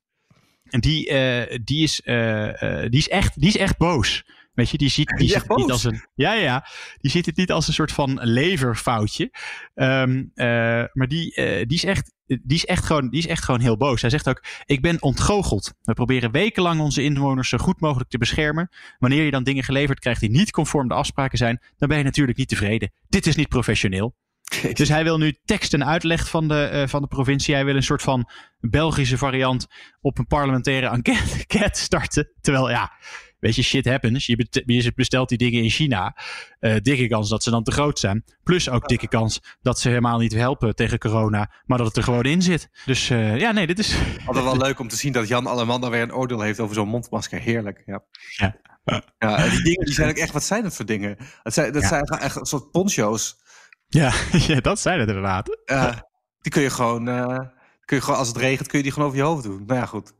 En 0.69 0.79
die, 0.79 1.09
eh, 1.09 1.59
die, 1.63 1.83
is, 1.83 2.01
eh, 2.01 2.81
die, 2.89 2.99
is 2.99 3.09
echt, 3.09 3.39
die 3.39 3.49
is 3.49 3.57
echt 3.57 3.77
boos. 3.77 4.23
Weet 4.53 4.69
je, 4.69 4.77
die 4.77 4.89
ziet, 4.89 5.13
die 5.17 5.27
ziet 5.27 5.47
het 5.47 5.57
niet 5.57 5.71
als 5.71 5.83
een. 5.83 6.05
Ja, 6.15 6.33
ja. 6.33 6.65
Die 6.97 7.11
ziet 7.11 7.25
het 7.25 7.35
niet 7.37 7.51
als 7.51 7.67
een 7.67 7.73
soort 7.73 7.91
van 7.91 8.19
leverfoutje. 8.21 9.31
Ehm, 9.73 10.23
eh, 10.33 10.45
maar 10.93 11.07
die, 11.07 11.33
die, 11.65 11.77
is 11.77 11.83
echt, 11.83 12.13
die, 12.25 12.41
is 12.47 12.65
echt 12.65 12.85
gewoon, 12.85 13.09
die 13.09 13.19
is 13.19 13.27
echt 13.27 13.43
gewoon 13.43 13.59
heel 13.59 13.77
boos. 13.77 14.01
Hij 14.01 14.09
zegt 14.09 14.29
ook: 14.29 14.43
Ik 14.65 14.81
ben 14.81 15.01
ontgoocheld. 15.01 15.73
We 15.81 15.93
proberen 15.93 16.31
wekenlang 16.31 16.79
onze 16.79 17.03
inwoners 17.03 17.49
zo 17.49 17.57
goed 17.57 17.79
mogelijk 17.79 18.09
te 18.09 18.17
beschermen. 18.17 18.69
Wanneer 18.97 19.23
je 19.23 19.31
dan 19.31 19.43
dingen 19.43 19.63
geleverd 19.63 19.99
krijgt 19.99 20.19
die 20.19 20.29
niet 20.29 20.51
conform 20.51 20.87
de 20.87 20.93
afspraken 20.93 21.37
zijn, 21.37 21.61
dan 21.77 21.89
ben 21.89 21.97
je 21.97 22.03
natuurlijk 22.03 22.37
niet 22.37 22.49
tevreden. 22.49 22.91
Dit 23.07 23.27
is 23.27 23.35
niet 23.35 23.49
professioneel. 23.49 24.15
Dus 24.73 24.89
hij 24.89 25.03
wil 25.03 25.17
nu 25.17 25.37
tekst 25.45 25.73
en 25.73 25.85
uitleg 25.85 26.29
van 26.29 26.47
de, 26.47 26.63
eh, 26.63 26.87
van 26.87 27.01
de 27.01 27.07
provincie. 27.07 27.53
Hij 27.53 27.65
wil 27.65 27.75
een 27.75 27.83
soort 27.83 28.01
van 28.01 28.29
Belgische 28.59 29.17
variant 29.17 29.67
op 30.01 30.17
een 30.17 30.27
parlementaire 30.27 30.87
enquête 30.87 31.79
starten. 31.87 32.31
Terwijl, 32.41 32.69
ja, 32.69 32.91
weet 33.39 33.55
je, 33.55 33.61
shit 33.63 33.85
happens. 33.85 34.25
Je, 34.25 34.91
bestelt 34.95 35.29
die 35.29 35.37
dingen 35.37 35.63
in 35.63 35.69
China. 35.69 36.15
Eh, 36.59 36.75
dikke 36.81 37.07
kans 37.07 37.29
dat 37.29 37.43
ze 37.43 37.49
dan 37.49 37.63
te 37.63 37.71
groot 37.71 37.99
zijn. 37.99 38.23
Plus 38.43 38.69
ook 38.69 38.87
dikke 38.87 39.07
kans 39.07 39.39
dat 39.61 39.79
ze 39.79 39.87
helemaal 39.87 40.19
niet 40.19 40.33
helpen 40.33 40.75
tegen 40.75 40.99
corona. 40.99 41.51
Maar 41.65 41.77
dat 41.77 41.87
het 41.87 41.97
er 41.97 42.03
gewoon 42.03 42.23
in 42.23 42.41
zit. 42.41 42.69
Dus 42.85 43.09
eh, 43.09 43.37
ja, 43.37 43.51
nee, 43.51 43.67
dit 43.67 43.79
is... 43.79 43.95
Altijd 44.25 44.45
wel 44.45 44.57
leuk 44.67 44.79
om 44.79 44.87
te 44.87 44.95
zien 44.95 45.13
dat 45.13 45.27
Jan 45.27 45.47
Alleman 45.47 45.89
weer 45.89 46.01
een 46.01 46.13
oordeel 46.13 46.41
heeft 46.41 46.59
over 46.59 46.75
zo'n 46.75 46.87
mondmasker. 46.87 47.39
Heerlijk, 47.39 47.83
ja. 47.85 48.03
Ja. 48.37 48.55
Ja, 49.17 49.37
en 49.37 49.49
die 49.49 49.63
dingen 49.63 49.85
die 49.85 49.93
zijn 49.93 50.09
ook 50.09 50.15
echt, 50.15 50.33
wat 50.33 50.43
zijn 50.43 50.63
het 50.63 50.75
voor 50.75 50.85
dingen? 50.85 51.17
Dat 51.43 51.53
zijn, 51.53 51.73
dat 51.73 51.81
Ja. 51.81 51.87
zijn 51.87 52.03
echt 52.05 52.35
een 52.35 52.45
soort 52.45 52.71
poncho's. 52.71 53.37
Ja, 53.89 54.13
ja, 54.47 54.59
dat 54.59 54.79
zijn 54.79 54.99
het 54.99 55.07
inderdaad. 55.07 55.61
Eh, 55.65 55.97
die 56.41 56.51
kun 56.51 56.61
je 56.61 56.69
gewoon, 56.69 57.07
eh, 57.07 57.39
kun 57.85 57.97
je 57.97 58.01
gewoon, 58.03 58.19
als 58.19 58.27
het 58.27 58.37
regent, 58.37 58.67
kun 58.67 58.77
je 58.77 58.83
die 58.83 58.93
gewoon 58.93 59.07
over 59.07 59.19
je 59.19 59.25
hoofd 59.25 59.43
doen. 59.43 59.63
Nou 59.65 59.79
ja, 59.79 59.85
goed. 59.85 60.13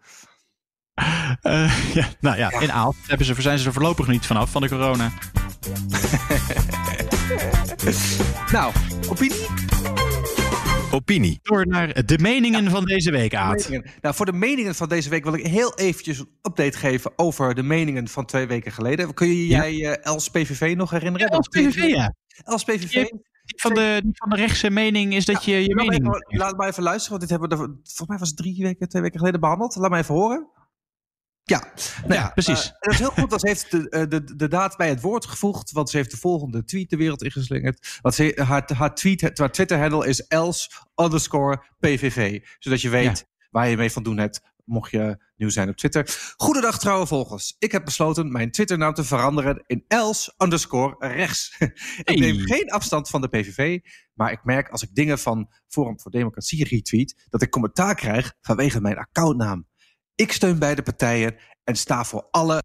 Eh, 1.41 1.93
ja, 1.97 2.08
nou 2.19 2.38
ja, 2.38 2.60
in 2.60 2.71
Aalst 2.71 3.08
hebben 3.08 3.25
ze, 3.25 3.41
zijn 3.41 3.60
ze 3.60 3.65
er 3.65 3.73
voorlopig 3.73 4.08
niet 4.08 4.25
vanaf 4.25 4.51
van 4.51 4.62
de 4.62 4.69
corona. 4.69 5.12
Nou, 8.51 8.73
opinie? 9.10 9.45
Opinie. 10.91 11.39
Door 11.41 11.67
naar 11.67 12.05
de 12.05 12.17
meningen 12.17 12.69
van 12.69 12.86
deze 12.86 13.12
week, 13.12 13.36
Aad. 13.36 13.69
Nou, 14.01 14.15
voor 14.15 14.25
de 14.25 14.34
meningen 14.34 14.75
van 14.75 14.89
deze 14.89 15.10
week 15.10 15.23
wil 15.23 15.34
ik 15.34 15.45
heel 15.45 15.75
eventjes 15.75 16.19
een 16.19 16.29
update 16.41 16.77
geven 16.77 17.12
over 17.15 17.55
de 17.55 17.63
meningen 17.63 18.08
van 18.08 18.25
twee 18.25 18.47
weken 18.47 18.71
geleden. 18.71 19.13
Kun 19.13 19.27
je 19.27 19.47
jij 19.47 19.86
eh, 19.86 20.05
Els 20.05 20.29
PVV 20.29 20.73
nog 20.75 20.89
herinneren? 20.89 21.27
Els 21.27 21.47
PVV, 21.47 21.84
ja. 21.84 22.13
Els 22.43 22.63
PVV. 22.63 23.05
Die 23.49 23.62
van 23.62 23.73
de, 23.73 23.99
die 24.03 24.12
van 24.17 24.29
de 24.29 24.35
rechtse 24.35 24.69
mening 24.69 25.13
is 25.13 25.25
dat 25.25 25.43
je 25.43 25.63
je 25.63 25.75
mening... 25.75 25.93
even- 26.07 26.25
laat 26.38 26.57
maar 26.57 26.67
even 26.67 26.83
luisteren, 26.83 27.17
want 27.19 27.29
dit 27.29 27.39
hebben 27.39 27.57
we, 27.57 27.65
volgens 27.83 28.07
mij 28.07 28.17
was 28.17 28.27
het 28.27 28.38
drie 28.38 28.63
weken, 28.63 28.89
twee 28.89 29.01
weken 29.01 29.19
geleden 29.19 29.39
behandeld. 29.39 29.75
Laat 29.75 29.89
me 29.91 29.97
even 29.97 30.15
horen. 30.15 30.47
Ja, 31.43 31.63
nou 32.01 32.13
Ja, 32.13 32.29
precies. 32.29 32.65
eh, 32.65 32.71
dat 32.79 32.93
is 32.93 32.99
heel 32.99 33.09
goed, 33.09 33.29
want 33.29 33.41
ze 33.41 33.47
heeft 33.47 33.71
de, 33.71 33.89
eh, 33.89 34.07
de, 34.07 34.35
de 34.35 34.47
daad 34.47 34.77
bij 34.77 34.89
het 34.89 35.01
woord 35.01 35.25
gevoegd, 35.25 35.71
want 35.71 35.89
ze 35.89 35.97
heeft 35.97 36.12
de 36.12 36.17
volgende 36.17 36.63
tweet 36.63 36.89
de 36.89 36.97
wereld 36.97 37.23
ingeslingerd. 37.23 37.99
Want 38.01 38.15
ze, 38.15 38.41
haar, 38.45 38.69
haar, 38.73 38.95
tweet, 38.95 39.38
haar 39.38 39.51
Twitter-handle 39.51 40.07
is 40.07 40.27
els 40.27 40.85
underscore 40.95 41.63
PVV, 41.79 42.39
zodat 42.59 42.81
je 42.81 42.89
weet 42.89 43.27
waar 43.49 43.67
je 43.69 43.77
mee 43.77 43.91
van 43.91 44.03
doen 44.03 44.17
hebt, 44.17 44.41
mocht 44.69 44.91
je 44.91 45.23
nieuw 45.36 45.49
zijn 45.49 45.69
op 45.69 45.75
Twitter. 45.75 46.34
Goedendag 46.38 46.79
trouwe 46.79 47.08
volgers. 47.08 47.55
Ik 47.60 47.71
heb 47.71 47.86
besloten 47.86 48.32
mijn 48.32 48.51
Twitternaam 48.51 48.93
te 48.93 49.03
veranderen 49.03 49.63
in 49.67 49.84
els 49.88 50.34
underscore 50.38 50.95
rechts. 51.08 51.55
ik 51.60 52.01
Hey. 52.03 52.15
neem 52.15 52.39
geen 52.39 52.69
afstand 52.69 53.10
van 53.10 53.21
de 53.21 53.27
PVV, 53.27 53.79
maar 54.13 54.32
ik 54.32 54.43
merk 54.43 54.69
als 54.69 54.82
ik 54.82 54.95
dingen 54.95 55.19
van 55.19 55.49
Forum 55.67 55.99
voor 55.99 56.12
Democratie 56.12 56.63
retweet, 56.67 57.25
dat 57.29 57.41
ik 57.41 57.49
commentaar 57.49 57.95
krijg 57.95 58.34
vanwege 58.41 58.82
mijn 58.82 58.97
accountnaam. 58.97 59.67
Ik 60.15 60.32
steun 60.32 60.60
beide 60.60 60.82
partijen 60.82 61.36
en 61.63 61.75
sta 61.75 62.03
voor 62.03 62.27
alle 62.32 62.62